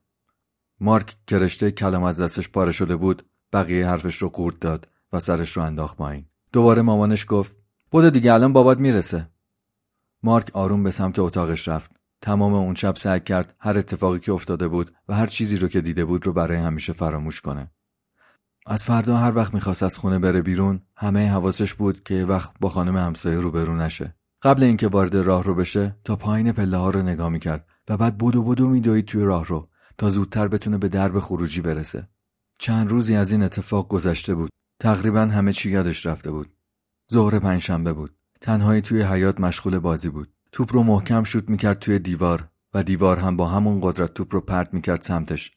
[0.82, 5.20] مارک که رشته کلام از دستش پاره شده بود بقیه حرفش رو قورت داد و
[5.20, 6.24] سرش رو انداخت پایین.
[6.52, 7.56] دوباره مامانش گفت
[7.90, 9.28] بودو دیگه الان بابات می‌رسه.
[10.22, 11.90] مارک آروم به سمت اتاقش رفت.
[12.20, 15.80] تمام اون شب سعی کرد هر اتفاقی که افتاده بود و هر چیزی رو که
[15.80, 17.70] دیده بود رو برای همیشه فراموش کنه.
[18.66, 22.52] از فردا هر وقت می‌خواست از خونه بره بیرون همه حواسش بود که یه وقت
[22.60, 24.14] با خانم همسایه روبرو نشه.
[24.42, 28.18] قبل اینکه وارد راه رو بشه تا پایین پله ها رو نگاه می‌کرد و بعد
[28.18, 29.68] بدو بدو میدوید توی راه رو.
[29.98, 32.08] تا زودتر بتونه به درب خروجی برسه.
[32.58, 34.50] چند روزی از این اتفاق گذشته بود.
[34.80, 36.56] تقریبا همه چی یادش رفته بود.
[37.12, 38.16] ظهر پنجشنبه بود.
[38.40, 40.32] تنهایی توی حیات مشغول بازی بود.
[40.52, 44.40] توپ رو محکم شوت می‌کرد توی دیوار و دیوار هم با همون قدرت توپ رو
[44.40, 45.52] پرت می‌کرد سمتش.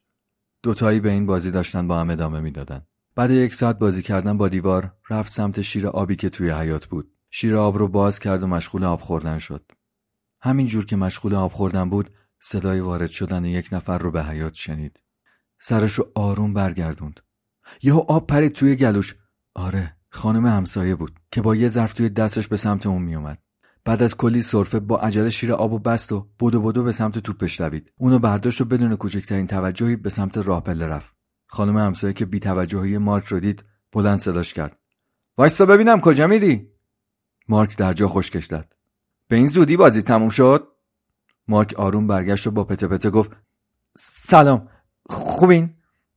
[0.64, 2.82] دوتایی به این بازی داشتن با هم ادامه می‌دادن.
[3.16, 7.12] بعد یک ساعت بازی کردن با دیوار رفت سمت شیر آبی که توی حیات بود.
[7.32, 9.72] شیر آب رو باز کرد و مشغول آب خوردن شد.
[10.42, 12.10] همین جور که مشغول آب خوردن بود
[12.48, 15.00] صدای وارد شدن یک نفر رو به حیات شنید.
[15.60, 17.20] سرش رو آروم برگردوند.
[17.82, 19.16] یهو آب پرید توی گلوش.
[19.56, 23.38] آره خانم همسایه بود که با یه ظرف توی دستش به سمت اون میومد
[23.86, 27.20] بعد از کلی سرفه با عجله شیر آب و بست و بدو بدو به سمت
[27.20, 27.92] توپش دوید.
[27.98, 31.18] اونو برداشت و بدون کوچکترین توجهی به سمت راه پله رفت.
[31.48, 34.80] خانم همسایه که بی توجهی مارک رو دید بلند صداش کرد.
[35.38, 36.72] وایستا ببینم کجا میری؟
[37.48, 38.76] مارک در جا خشکش داد
[39.28, 40.75] به این زودی بازی تموم شد؟
[41.48, 43.32] مارک آروم برگشت و با پته پته گفت
[43.98, 44.68] سلام
[45.10, 45.74] خوبین؟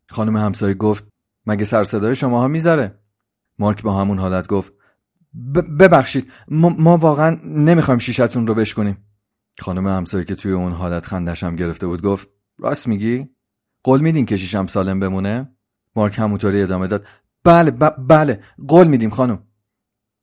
[0.09, 1.05] خانم همسایه گفت
[1.47, 2.99] مگه سر صدای شماها می‌ذاره؟
[3.59, 4.73] مارک با همون حالت گفت
[5.81, 9.05] ببخشید ما, واقعا نمی‌خوایم شیشتون رو بشکنیم.
[9.61, 13.29] خانم همسایه که توی اون حالت خندشم گرفته بود گفت راست میگی؟
[13.83, 15.57] قول میدین که شیشم سالم بمونه؟
[15.97, 17.07] مارک همونطوری ادامه داد
[17.45, 19.43] بله بله قول میدیم خانم.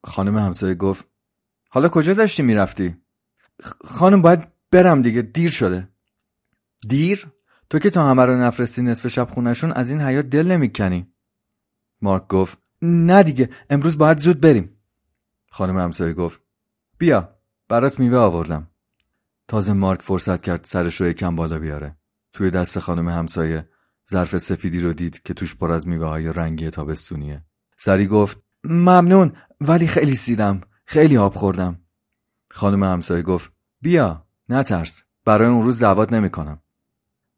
[0.03, 1.05] خانم همسایه گفت
[1.69, 2.95] حالا کجا داشتی می‌رفتی؟
[3.85, 5.89] خانم باید برم دیگه دیر شده.
[6.89, 7.27] دیر؟
[7.69, 11.07] تو که تا همه رو نفرستی نصف شب خونشون از این حیات دل نمی‌کنی.
[12.01, 14.77] مارک گفت نه دیگه امروز باید زود بریم.
[15.49, 16.41] خانم همسایه گفت
[16.97, 17.35] بیا
[17.67, 18.67] برات میوه آوردم.
[19.47, 21.97] تازه مارک فرصت کرد سرش رو یکم بالا بیاره.
[22.33, 23.69] توی دست خانم همسایه
[24.11, 27.43] ظرف سفیدی رو دید که توش پر از میوه های رنگی تابستونیه.
[27.77, 31.79] سری گفت ممنون ولی خیلی سیرم خیلی آب خوردم.
[32.51, 34.24] خانم همسایه گفت بیا.
[34.49, 35.03] نترس.
[35.25, 36.59] برای اون روز دعوت نمی‌کنم.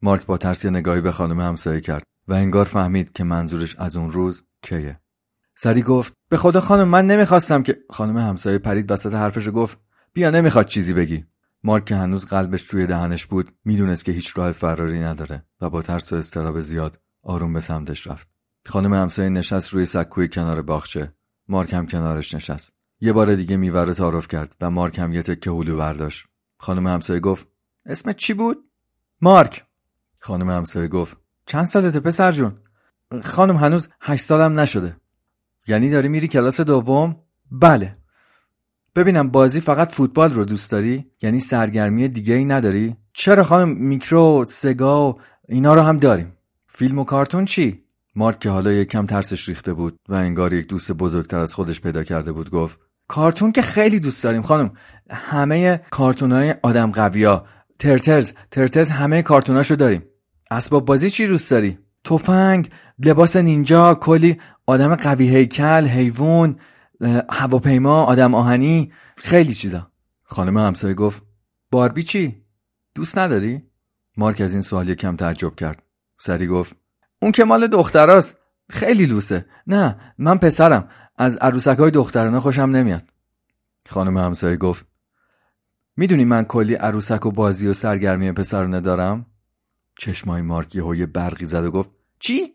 [0.02, 4.12] مارک با ترس نگاهی به خانم همسایه کرد و انگار فهمید که منظورش از اون
[4.12, 5.00] روز کیه.
[5.56, 9.80] سری گفت به خدا خانم من نمی‌خواستم که خانم همسایه پرید وسط حرفش گفت
[10.14, 11.26] بیا نمی‌خواد چیزی بگی.
[11.64, 15.82] مارک که هنوز قلبش توی دهنش بود می‌دونست که هیچ راه فراری نداره و با
[15.82, 18.28] ترس و استراب زیاد آروم به سمتش رفت.
[18.66, 21.14] خانم همسایه نشست روی سکوی کنار باغچه.
[21.48, 22.74] مارک هم کنارش نشست.
[23.00, 26.28] یه بار دیگه میوه رو تعارف کرد و مارک هم یه تکه هلو برداشت.
[26.58, 27.48] خانم همسایه گفت
[27.86, 28.64] اسمت چی بود؟
[29.22, 29.66] مارک.
[30.20, 32.60] خانم همسایه گفت چند سالته پسر جون.
[33.24, 34.98] خانم هنوز هشت سالم نشده.
[35.68, 37.16] یعنی داری میری کلاس دوم؟
[37.52, 37.98] بله.
[38.96, 44.46] ببینم بازی فقط فوتبال رو دوست داری؟ یعنی سرگرمی دیگه ای نداری؟ چرا خانم میکرو
[44.48, 47.84] سگا و اینا رو هم داریم؟ فیلم و کارتون چی؟
[48.16, 51.82] مارک که حالا یک کم ترسش ریخته بود و انگار یک دوست بزرگتر از خودش
[51.82, 54.42] پیدا کرده بود گفت کارتون که خیلی دوست داریم.
[54.42, 54.72] خانم
[55.10, 57.46] همه کارتون های آدم قویا
[57.80, 60.04] ترترز ترترز همه کارتوناشو داریم.
[60.52, 66.60] اسباب بازی چی دوست داری؟ تفنگ لباس نینجا کلی آدم قوی هیکل حیوان
[67.30, 69.92] هواپیما آدم آهنی خیلی چیزا.
[70.24, 71.24] خانم همسایه گفت
[71.72, 72.44] باربی چی؟
[72.96, 73.64] دوست نداری؟
[74.18, 75.84] مارک از این سوال کم تعجب کرد.
[76.20, 76.76] سری گفت
[77.22, 78.38] اون که مال دختراست.
[78.70, 79.46] خیلی لوسه.
[79.68, 80.90] نه من پسرم.
[81.18, 83.04] از عروسک های دخترانه خوشم نمیاد.
[83.90, 84.86] خانم همسایه گفت
[85.98, 89.26] می‌دونی من کلی عروسک و بازی و سرگرمی پسرانه دارم؟
[90.00, 92.54] چشمای مارک یهو برقی زد و گفت چی؟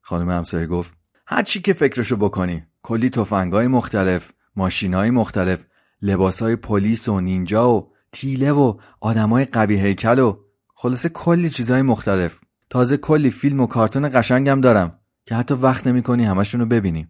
[0.00, 0.92] خانم همسایه گفت
[1.26, 5.64] هر چی که فکرشو بکنی کلی تفنگای مختلف ماشینای مختلف
[6.02, 10.40] لباسای پلیس و نینجا و تیله و آدمای قوی هیکل و
[10.74, 12.40] خلاصه کلی چیزای مختلف.
[12.70, 17.08] تازه کلی فیلم و کارتون قشنگم دارم که حتی وقت نمی‌کنی همشون رو ببینی.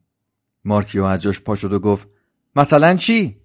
[0.66, 2.08] مارکیو از جاش پا شد و گفت
[2.56, 3.36] مثلا چی؟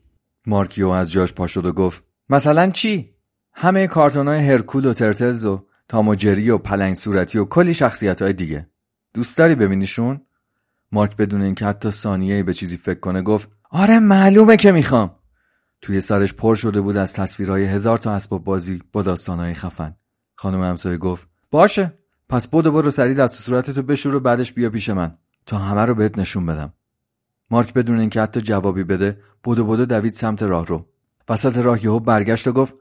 [0.47, 3.13] مارکیو از جاش پا شد و گفت مثلا چی؟
[3.53, 6.15] همه کارتونای هرکول و ترتلز و تام و
[6.57, 8.69] پلنگ صورتی و کلی شخصیت های دیگه.
[9.13, 10.21] دوست داری ببینیشون؟
[10.91, 15.15] مارک بدون اینکه حتی ثانیه به چیزی فکر کنه گفت آره معلومه که می‌خوام.
[15.81, 19.95] توی سرش پر شده بود از تصویرهای هزار تا اسباب بازی با داستانهای خفن.
[20.35, 21.93] خانم همسایه گفت باشه
[22.29, 25.17] پس بدو برو سری دست صورتتو بشور و بعدش بیا پیش من.
[25.45, 26.73] تا همه رو بهت نشون بدم.
[27.51, 30.85] مارک بدون اینکه حتی جوابی بده بدو بدو دوید سمت راه رو.
[31.29, 32.75] وسط راه یهو برگشت و گفت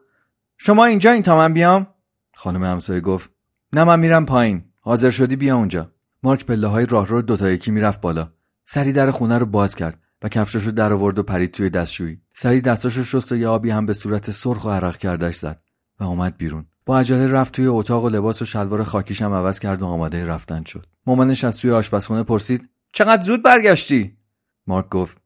[0.58, 1.86] شما اینجا این تا من بیام؟
[2.34, 3.30] خانم همسایه گفت
[3.72, 4.64] نه من میرم پایین.
[4.80, 5.90] حاضر شدی بیا اونجا.
[6.22, 8.32] مارک پله های راه رو دوتا یکی می‌رفت بالا.
[8.64, 12.20] سری در خونه رو باز کرد و کفشش رو در آورد و پرید توی دستشویی.
[12.34, 15.60] سری دستاش رو شست و یه آبی هم به صورت سرخ و عرق کردش زد
[16.00, 16.66] و اومد بیرون.
[16.86, 20.26] با عجله رفت توی اتاق و لباس و شلوار خاکیش هم عوض کرد و آماده
[20.26, 20.86] رفتن شد.
[21.06, 24.19] مامانش از توی آشپزخونه پرسید چقدر زود برگشتی؟
[24.70, 25.18] مارک گفت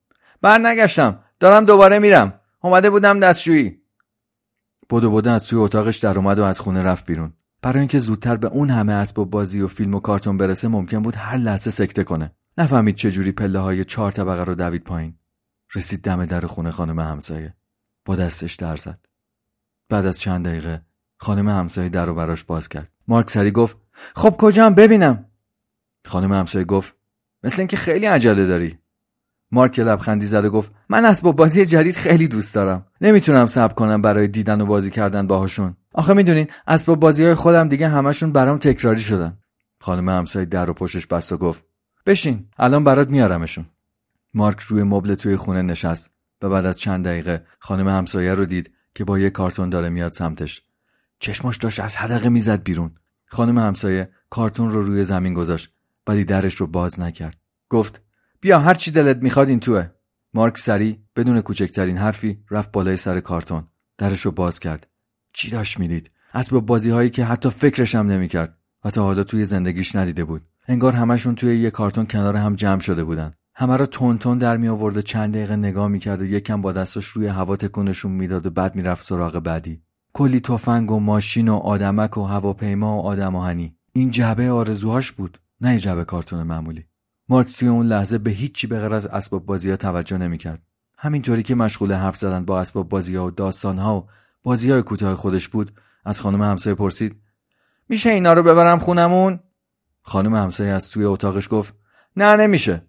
[0.42, 2.40] بر نگشتم دارم دوباره میرم.
[2.60, 3.80] اومده بودم دستشویی.
[4.90, 7.32] بدو بدو از توی اتاقش در اومد و از خونه رفت بیرون.
[7.62, 11.14] برای اینکه زودتر به اون همه اسباب بازی و فیلم و کارتون برسه ممکن بود
[11.16, 12.32] هر لحظه سکته کنه.
[12.58, 15.18] نفهمید چجوری پله های چهار طبقه رو دوید پایین.
[15.74, 17.54] رسید دم در خونه خانم همسایه.
[18.04, 18.98] با دستش در زد.
[19.88, 20.82] بعد از چند دقیقه
[21.16, 22.90] خانم همسایه در رو براش باز کرد.
[23.08, 23.76] مارک سری گفت
[24.14, 25.24] خب کجام ببینم.
[26.06, 26.94] خانم همسایه گفت
[27.42, 28.78] مثل اینکه خیلی عجله داری.
[29.50, 32.86] مارک لبخندی زد و گفت من اسباب بازی جدید خیلی دوست دارم.
[33.00, 35.76] نمی‌تونم صبر کنم برای دیدن و بازی کردن باهاشون.
[35.94, 39.38] آخه می‌دونین اسباب بازی های خودم دیگه همشون برام تکراری شدن.
[39.80, 41.64] خانم همسایه در و پشتش بست و گفت
[42.06, 43.66] بشین الان برات میارمشون.
[44.34, 46.10] مارک روی مبل توی خونه نشست
[46.42, 50.12] و بعد از چند دقیقه خانم همسایه رو دید که با یه کارتون داره میاد
[50.12, 50.62] سمتش.
[51.18, 52.90] چشماش داشت از حدقه می‌زد بیرون.
[53.26, 55.70] خانم همسایه کارتون رو روی زمین گذاشت
[56.06, 57.36] ولی درش رو باز نکرد.
[57.70, 58.02] گفت
[58.44, 59.86] بیا هر چی دلت می‌خواد این توه.
[60.34, 63.64] مارک سری بدون کوچکترین حرفی رفت بالای سر کارتون.
[63.98, 64.86] درش رو باز کرد.
[65.32, 68.58] چی داشت می‌دید؟ اسباب بازی هایی که حتی فکرش هم نمی‌کرد.
[68.84, 70.42] و تا حالا توی زندگیش ندیده بود.
[70.68, 73.34] انگار همشون توی یه کارتون کنار هم جمع شده بودن.
[73.54, 76.72] همه رو تون تون در می آورد و چند دقیقه نگاه می‌کرد و یکم با
[76.72, 79.82] دستش روی هوا تکونشون می‌داد و بعد می‌رفت سراغ بعدی.
[80.12, 85.40] کلی تفنگ و ماشین و آدمک و هواپیما و آدم آهنی این جعبه آرزوهاش بود
[85.60, 86.84] نه جعبه کارتون معمولی.
[87.28, 90.62] مارک توی اون لحظه به هیچی به غیر از اسباب بازی ها توجه نمی‌کرد
[90.98, 94.06] همینطوری که مشغول حرف زدن با اسباب بازی ها و داستان ها و
[94.42, 95.72] بازی های کوتاه خودش بود
[96.04, 97.16] از خانم همسایه پرسید.
[97.88, 99.40] میشه اینا رو ببرم خونمون؟
[100.02, 101.74] خانم همسایه از توی اتاقش گفت
[102.16, 102.82] نه نمیشه.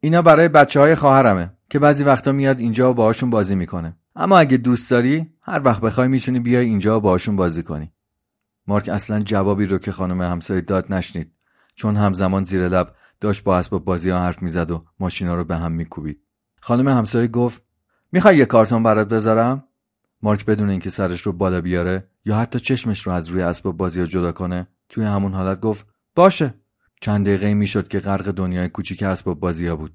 [0.00, 3.96] اینا برای بچه های خواهرمه که بعضی وقتا میاد اینجا و باهاشون بازی می‌کنه.
[4.16, 7.92] اما اگه دوست داری هر وقت بخوای می‌تونی بیای اینجا و باهاشون بازی کنی.
[8.66, 11.32] مارک اصلا جوابی رو که خانم همسایه داد نشنید
[11.74, 15.56] چون همزمان زیر لب داشت با اسباب بازی ها حرف می‌زد و ماشینا رو به
[15.56, 16.20] هم میکوبید.
[16.60, 17.62] خانم همسایه گفت
[18.12, 19.64] می‌خوای یه کارتون برات بذارم؟
[20.22, 24.06] مارک بدون اینکه سرش رو بالا بیاره یا حتی چشمش رو از روی اسباب بازی
[24.06, 26.54] جدا کنه توی همون حالت گفت باشه.
[27.00, 29.94] چند دقیقه می‌شد که غرق دنیای کوچیک اسباب بازی ها بود.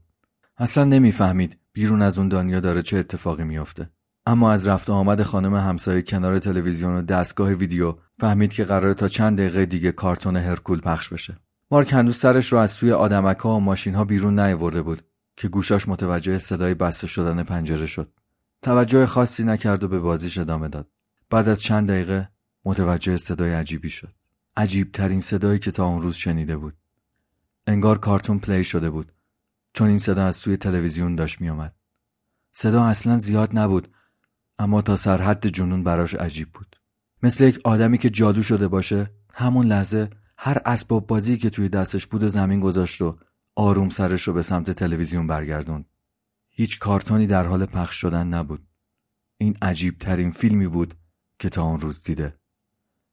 [0.58, 3.90] اصلا نمی‌فهمید بیرون از اون دنیا داره چه اتفاقی میافته.
[4.26, 9.08] اما از رفت آمد خانم همسایه کنار تلویزیون و دستگاه ویدیو فهمید که قراره تا
[9.08, 11.38] چند دقیقه دیگه کارتون هرکول پخش بشه.
[11.72, 15.06] مارک هنوز سرش رو از توی آدمک ها و ماشین ها بیرون نیاورده بود
[15.38, 18.12] که گوشاش متوجه صدای بسته شدن پنجره شد.
[18.62, 20.90] توجه خاصی نکرد و به بازیش ادامه داد.
[21.30, 22.30] بعد از چند دقیقه
[22.66, 24.14] متوجه صدای عجیبی شد.
[24.58, 26.78] عجیب ترین صدایی که تا اون روز شنیده بود.
[27.68, 29.12] انگار کارتون پلی شده بود.
[29.74, 31.76] چون این صدا از توی تلویزیون داشت میآمد.
[32.52, 33.88] صدا اصلا زیاد نبود
[34.60, 36.76] اما تا سرحد جنون براش عجیب بود.
[37.24, 42.08] مثل یک آدمی که جادو شده باشه همون لحظه هر اسباب بازی که توی دستش
[42.08, 43.18] بود و زمین گذاشت و
[43.56, 45.86] آروم سرش رو به سمت تلویزیون برگردوند.
[46.50, 48.68] هیچ کارتونی در حال پخش شدن نبود.
[49.38, 50.94] این عجیب ترین فیلمی بود
[51.40, 52.40] که تا اون روز دیده.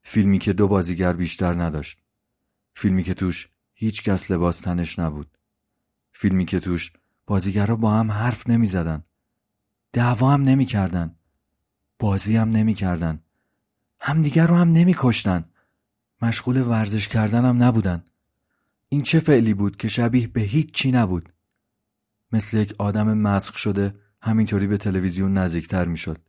[0.01, 1.99] فیلمی که دو بازیگر بیشتر نداشت.
[2.75, 5.37] فیلمی که توش هیچ کس لباس تنش نبود.
[6.11, 6.91] فیلمی که توش
[7.25, 9.03] بازیگرا با هم حرف نمی زدن
[9.93, 11.15] دعوا هم نمی کردن
[11.99, 13.23] بازی هم نمی کردن
[13.99, 15.45] همدیگر رو هم نمی کشتن
[16.23, 18.03] مشغول ورزش کردن هم نبودن.
[18.89, 21.29] این چه فعلی بود که شبیه به هیچ چی نبود؟
[22.31, 26.21] مثل یک آدم مسخ شده همینطوری به تلویزیون نزدیکتر می‌شد.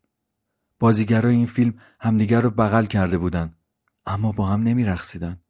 [0.78, 3.54] بازیگرای این فیلم همدیگر رو بغل کرده بودن
[4.06, 5.40] اما با هم نمیرقصیدن.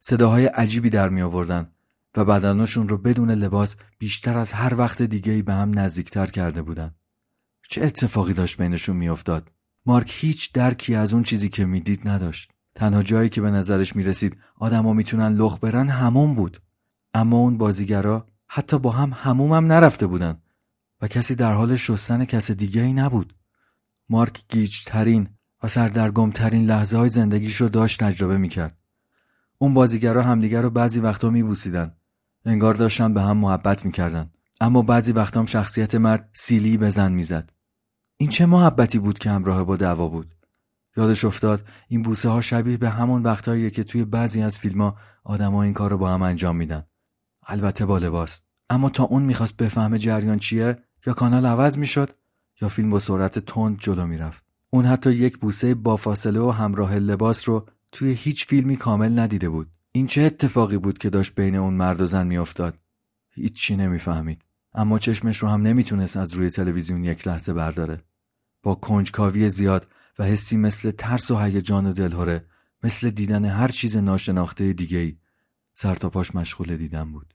[0.00, 1.70] صداهای عجیبی در می آوردن
[2.16, 6.94] و بدنشون رو بدون لباس بیشتر از هر وقت دیگه به هم نزدیکتر کرده بودن.
[7.68, 9.50] چه اتفاقی داشت بینشون میافتاد؟
[9.86, 12.51] مارک هیچ درکی از اون چیزی که می‌دید نداشت.
[12.74, 16.62] تنها جایی که به نظرش می‌رسید آدما می‌تونن لخ برن همون بود.
[17.14, 20.38] اما اون بازیگرا حتی با هم هموم هم نرفته بودن
[21.00, 23.34] و کسی در حال شستن کس دیگه ای نبود.
[24.08, 25.28] مارک گیج ترین
[25.62, 28.78] و سردرگم ترین لحظه های زندگیش رو داشت تجربه می‌کرد.
[29.58, 31.94] اون بازیگرا همدیگر رو بعضی وقتا میبوسیدن.
[32.44, 34.30] انگار داشتن به هم محبت می‌کردن.
[34.60, 37.52] اما بعضی وقتا هم شخصیت مرد سیلی به زن می‌زد.
[38.16, 40.34] این چه محبتی بود که همراه با دعوا بود؟
[40.96, 44.96] یادش افتاد این بوسه ها شبیه به همون وقتهاییه که توی بعضی از فیلم ها
[45.24, 46.84] آدما این کار رو با هم انجام میدن.
[47.46, 48.40] البته با لباس.
[48.70, 52.10] اما تا اون می‌خواست بفهمه جریان چیه یا کانال عوض می‌شد
[52.60, 54.44] یا فیلم با سرعت تند جلو می‌رفت.
[54.70, 59.48] اون حتی یک بوسه با فاصله و همراه لباس رو توی هیچ فیلمی کامل ندیده
[59.48, 59.70] بود.
[59.92, 62.78] این چه اتفاقی بود که داشت بین اون مرد و زن میافتاد؟
[63.30, 64.42] هیچی نمی‌فهمید.
[64.74, 68.00] اما چشمش رو هم نمی‌تونست از روی تلویزیون یک لحظه برداره.
[68.62, 69.86] با کنجکاوی زیاد
[70.18, 72.46] و حسی مثل ترس و هیجان و دلهوره
[72.82, 75.16] مثل دیدن هر چیز ناشناخته دیگه ای.
[75.74, 77.34] سر تا پاش مشغول دیدن بود.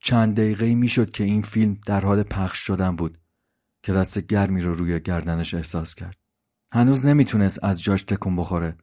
[0.00, 3.18] چند دقیقه می‌شد که این فیلم در حال پخش شدن بود
[3.82, 6.16] که دست گرمی رو روی گردنش احساس کرد.
[6.72, 8.76] هنوز نمی‌تونست از جاش تکون بخوره.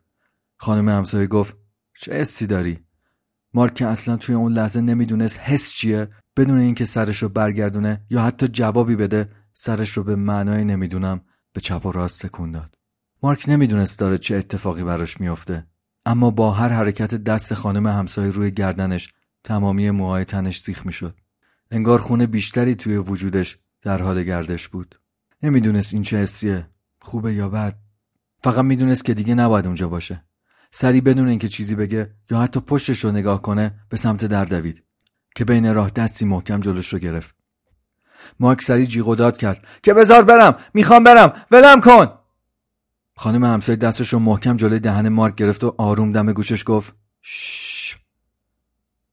[0.57, 1.57] خانم همسایه گفت
[1.99, 2.79] چه حسی داری؟
[3.53, 8.23] مارک که اصلا توی اون لحظه نمی‌دونست حس چیه بدون اینکه سرش رو برگردونه یا
[8.23, 11.21] حتی جوابی بده سرش رو به معنای نمی‌دونم
[11.53, 12.72] به چپ و راست تکون داد.
[13.23, 15.67] مارک نمی‌دونست داره چه اتفاقی براش میافته
[16.05, 19.09] اما با هر حرکت دست خانم همسایه روی گردنش
[19.43, 21.17] تمامی موهای تنش سیخ می‌شد.
[21.71, 24.99] انگار خونه بیشتری توی وجودش در حال گردش بود.
[25.43, 26.67] نمی‌دونست این چه حسیه
[27.01, 27.75] خوبه یا بد.
[28.43, 30.23] فقط می‌دونست که دیگه نباید اونجا باشه.
[30.71, 34.83] سری بدون اینکه چیزی بگه یا حتی پشتش رو نگاه کنه به سمت در دوید
[35.35, 37.35] که بین راه دستی محکم جلوش رو گرفت.
[38.39, 39.67] مارک سری جیغ داد کرد.
[39.83, 42.22] که بزار برم می‌خوام برم ولم کن!
[43.23, 47.97] خانم همسایه دستش رو محکم جلوی دهن مارک گرفت و آروم دم گوشش گفت شش.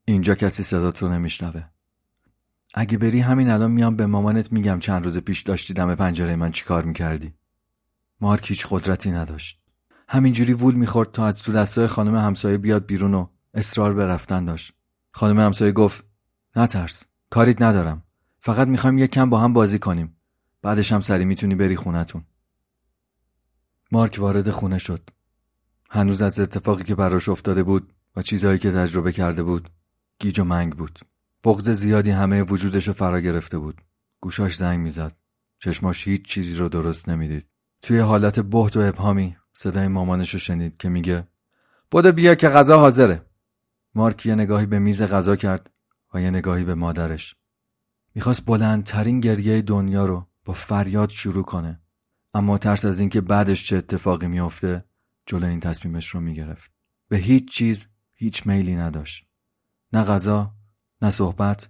[0.05, 1.65] اینجا کسی صدات رو نمیشنوه.
[2.75, 6.51] اگه بری همین الان میام به مامانت میگم چند روز پیش داشتی دم پنجره من
[6.51, 7.35] چیکار می‌کردی.
[8.21, 9.61] مارک هیچ قدرتی نداشت.
[10.09, 14.45] همینجوری وول می‌خورد تا از تو دستای خانم همسایه بیاد بیرون و اصرار به رفتن
[14.45, 14.73] داشت.
[15.13, 16.05] خانم همسایه گفت
[16.57, 18.03] نترس کاریت ندارم.
[18.41, 20.17] فقط می‌خوایم یک کم با هم بازی کنیم.
[20.63, 22.25] بعدش هم سری می‌تونی بری خونتون
[23.93, 25.11] مارک وارد خونه شد.
[25.91, 29.70] هنوز از اتفاقی که براش افتاده بود و چیزهایی که تجربه کرده بود
[30.18, 30.99] گیج و منگ بود.
[31.45, 33.80] بغز زیادی همه وجودش رو فرا گرفته بود.
[34.20, 35.16] گوشاش زنگ می‌زد.
[35.59, 37.47] چشماش هیچ چیزی رو درست نمی‌دید.
[37.82, 41.28] توی حالت بهت و ابهامی صدای مامانش رو شنید که میگه
[41.91, 43.26] بودو بیا که غذا حاضره.
[43.95, 45.70] مارک یه نگاهی به میز غذا کرد
[46.14, 47.36] و یه نگاهی به مادرش.
[48.14, 51.80] می‌خواست بلندترین گریه دنیا رو با فریاد شروع کنه.
[52.35, 54.85] اما ترس از اینکه بعدش چه اتفاقی میافته
[55.26, 56.70] جلو این تصمیمش رو می‌گرفت.
[57.09, 59.26] به هیچ چیز هیچ میلی نداشت.
[59.93, 60.55] نه غذا
[61.03, 61.68] نه صحبت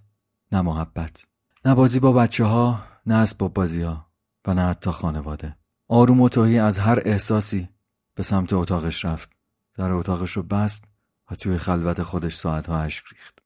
[0.51, 1.25] نه محبت.
[1.65, 4.07] نه بازی با بچه ها نه اسباب بازی ها
[4.45, 5.57] و نه حتی خانواده.
[5.87, 7.69] آروم و توهی از هر احساسی
[8.15, 9.29] به سمت اتاقش رفت.
[9.75, 10.85] در اتاقش رو بست
[11.31, 13.39] و توی خلوت خودش ساعتها اشک ریخت.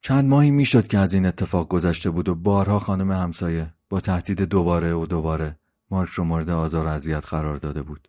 [0.00, 4.40] چند ماهی می‌شد که از این اتفاق گذشته بود و بارها خانم همسایه با تهدید
[4.42, 5.58] دوباره و دوباره
[5.94, 8.08] مارک رو مورد آزار و اذیت قرار داده بود.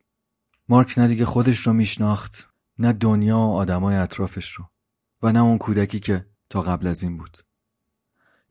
[0.70, 4.66] مارک نه دیگه خودش رو میشناخت نه دنیا و آدمای اطرافش رو
[5.22, 7.38] و نه اون کودکی که تا قبل از این بود.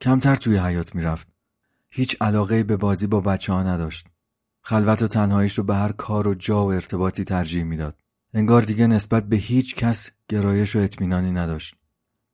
[0.01, 1.29] کمتر توی حیات می‌رفت.
[1.91, 4.07] هیچ علاقه به بازی با بچه ها نداشت.
[4.63, 8.01] خلوت و تنهاییش رو به هر کار و جا و ارتباطی ترجیح می‌داد.
[8.35, 11.77] انگار دیگه نسبت به هیچ کس گرایش و اطمینانی نداشت.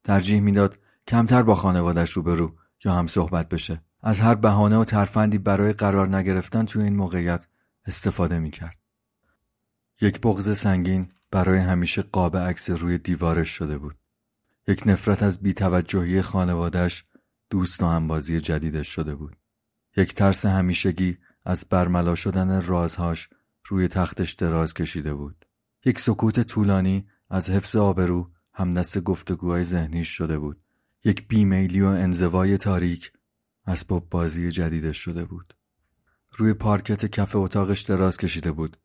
[0.04, 0.78] ترجیح می‌داد
[1.08, 3.82] کمتر با خانوادش روبرو یا هم صحبت بشه.
[4.02, 7.46] از هر بهانه و ترفندی برای قرار نگرفتن توی این موقعیت
[7.86, 8.78] استفاده می‌کرد.
[10.00, 13.96] یک بغض سنگین برای همیشه قاب عکس روی دیوارش شده بود.
[14.68, 17.04] یک نفرت از بیتوجهی خانوادش
[17.50, 19.36] دوست و همبازی جدیدش شده بود.
[19.96, 23.28] یک ترس همیشگی از برملا شدن رازهاش
[23.66, 25.46] روی تختش دراز کشیده بود.
[25.84, 30.60] یک سکوت طولانی از حفظ آبرو همدست گفتگوهای ذهنیش شده بود.
[31.04, 33.12] یک بیمیلی و انزوای تاریک
[33.70, 35.54] اسباب بازی جدیدش شده بود
[36.36, 38.76] روی پارکت کف اتاقش دراز کشیده بود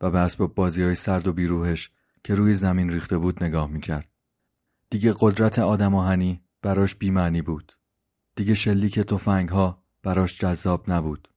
[0.00, 1.90] و به اسباب بازی های سرد و بیروهش
[2.24, 4.10] که روی زمین ریخته بود نگاه می‌کرد.
[4.90, 7.72] دیگه قدرت آدم آهنی براش بیمعنی بود.
[8.36, 11.28] دیگه شلیک توفنگ ها براش جذاب نبود.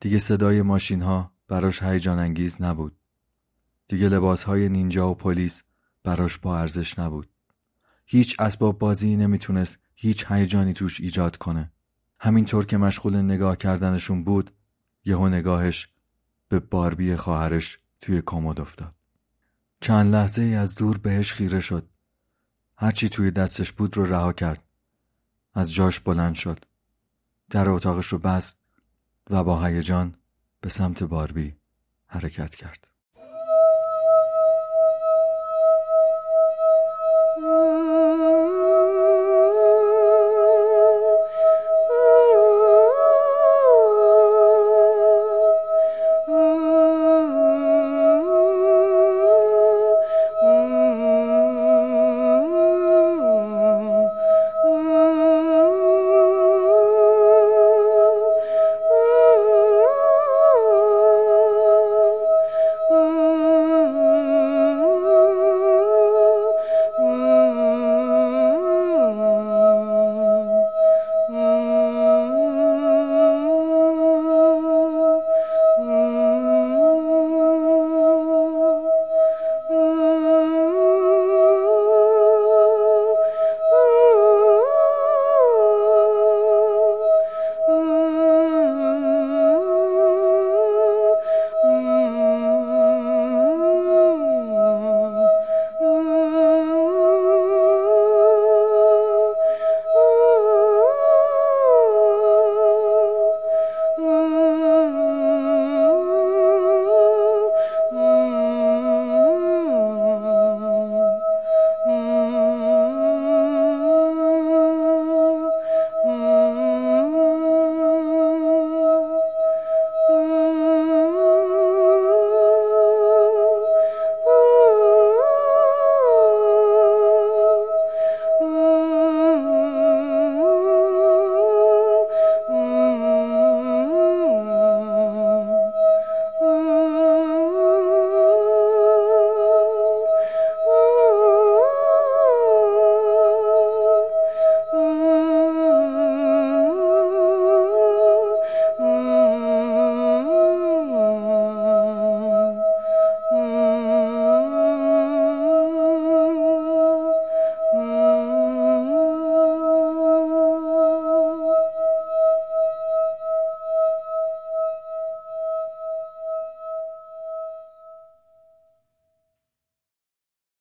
[0.00, 2.96] دیگه صدای ماشین ها براش هیجان انگیز نبود.
[3.88, 5.62] دیگه لباس های نینجا و پلیس
[6.02, 7.28] براش با ارزش نبود.
[8.06, 11.72] هیچ اسباب بازی نمی‌تونست هیچ هیجانی توش ایجاد کنه.
[12.24, 14.50] همینطور که مشغول نگاه کردنشون بود
[15.04, 15.88] یهو نگاهش
[16.48, 18.94] به باربی خواهرش توی کامود افتاد.
[19.80, 21.88] چند لحظه ای از دور بهش خیره شد.
[22.78, 24.64] هرچی توی دستش بود رو رها کرد.
[25.54, 26.64] از جاش بلند شد.
[27.50, 28.58] در اتاقش رو بست
[29.30, 30.14] و با هیجان
[30.60, 31.56] به سمت باربی
[32.06, 32.91] حرکت کرد.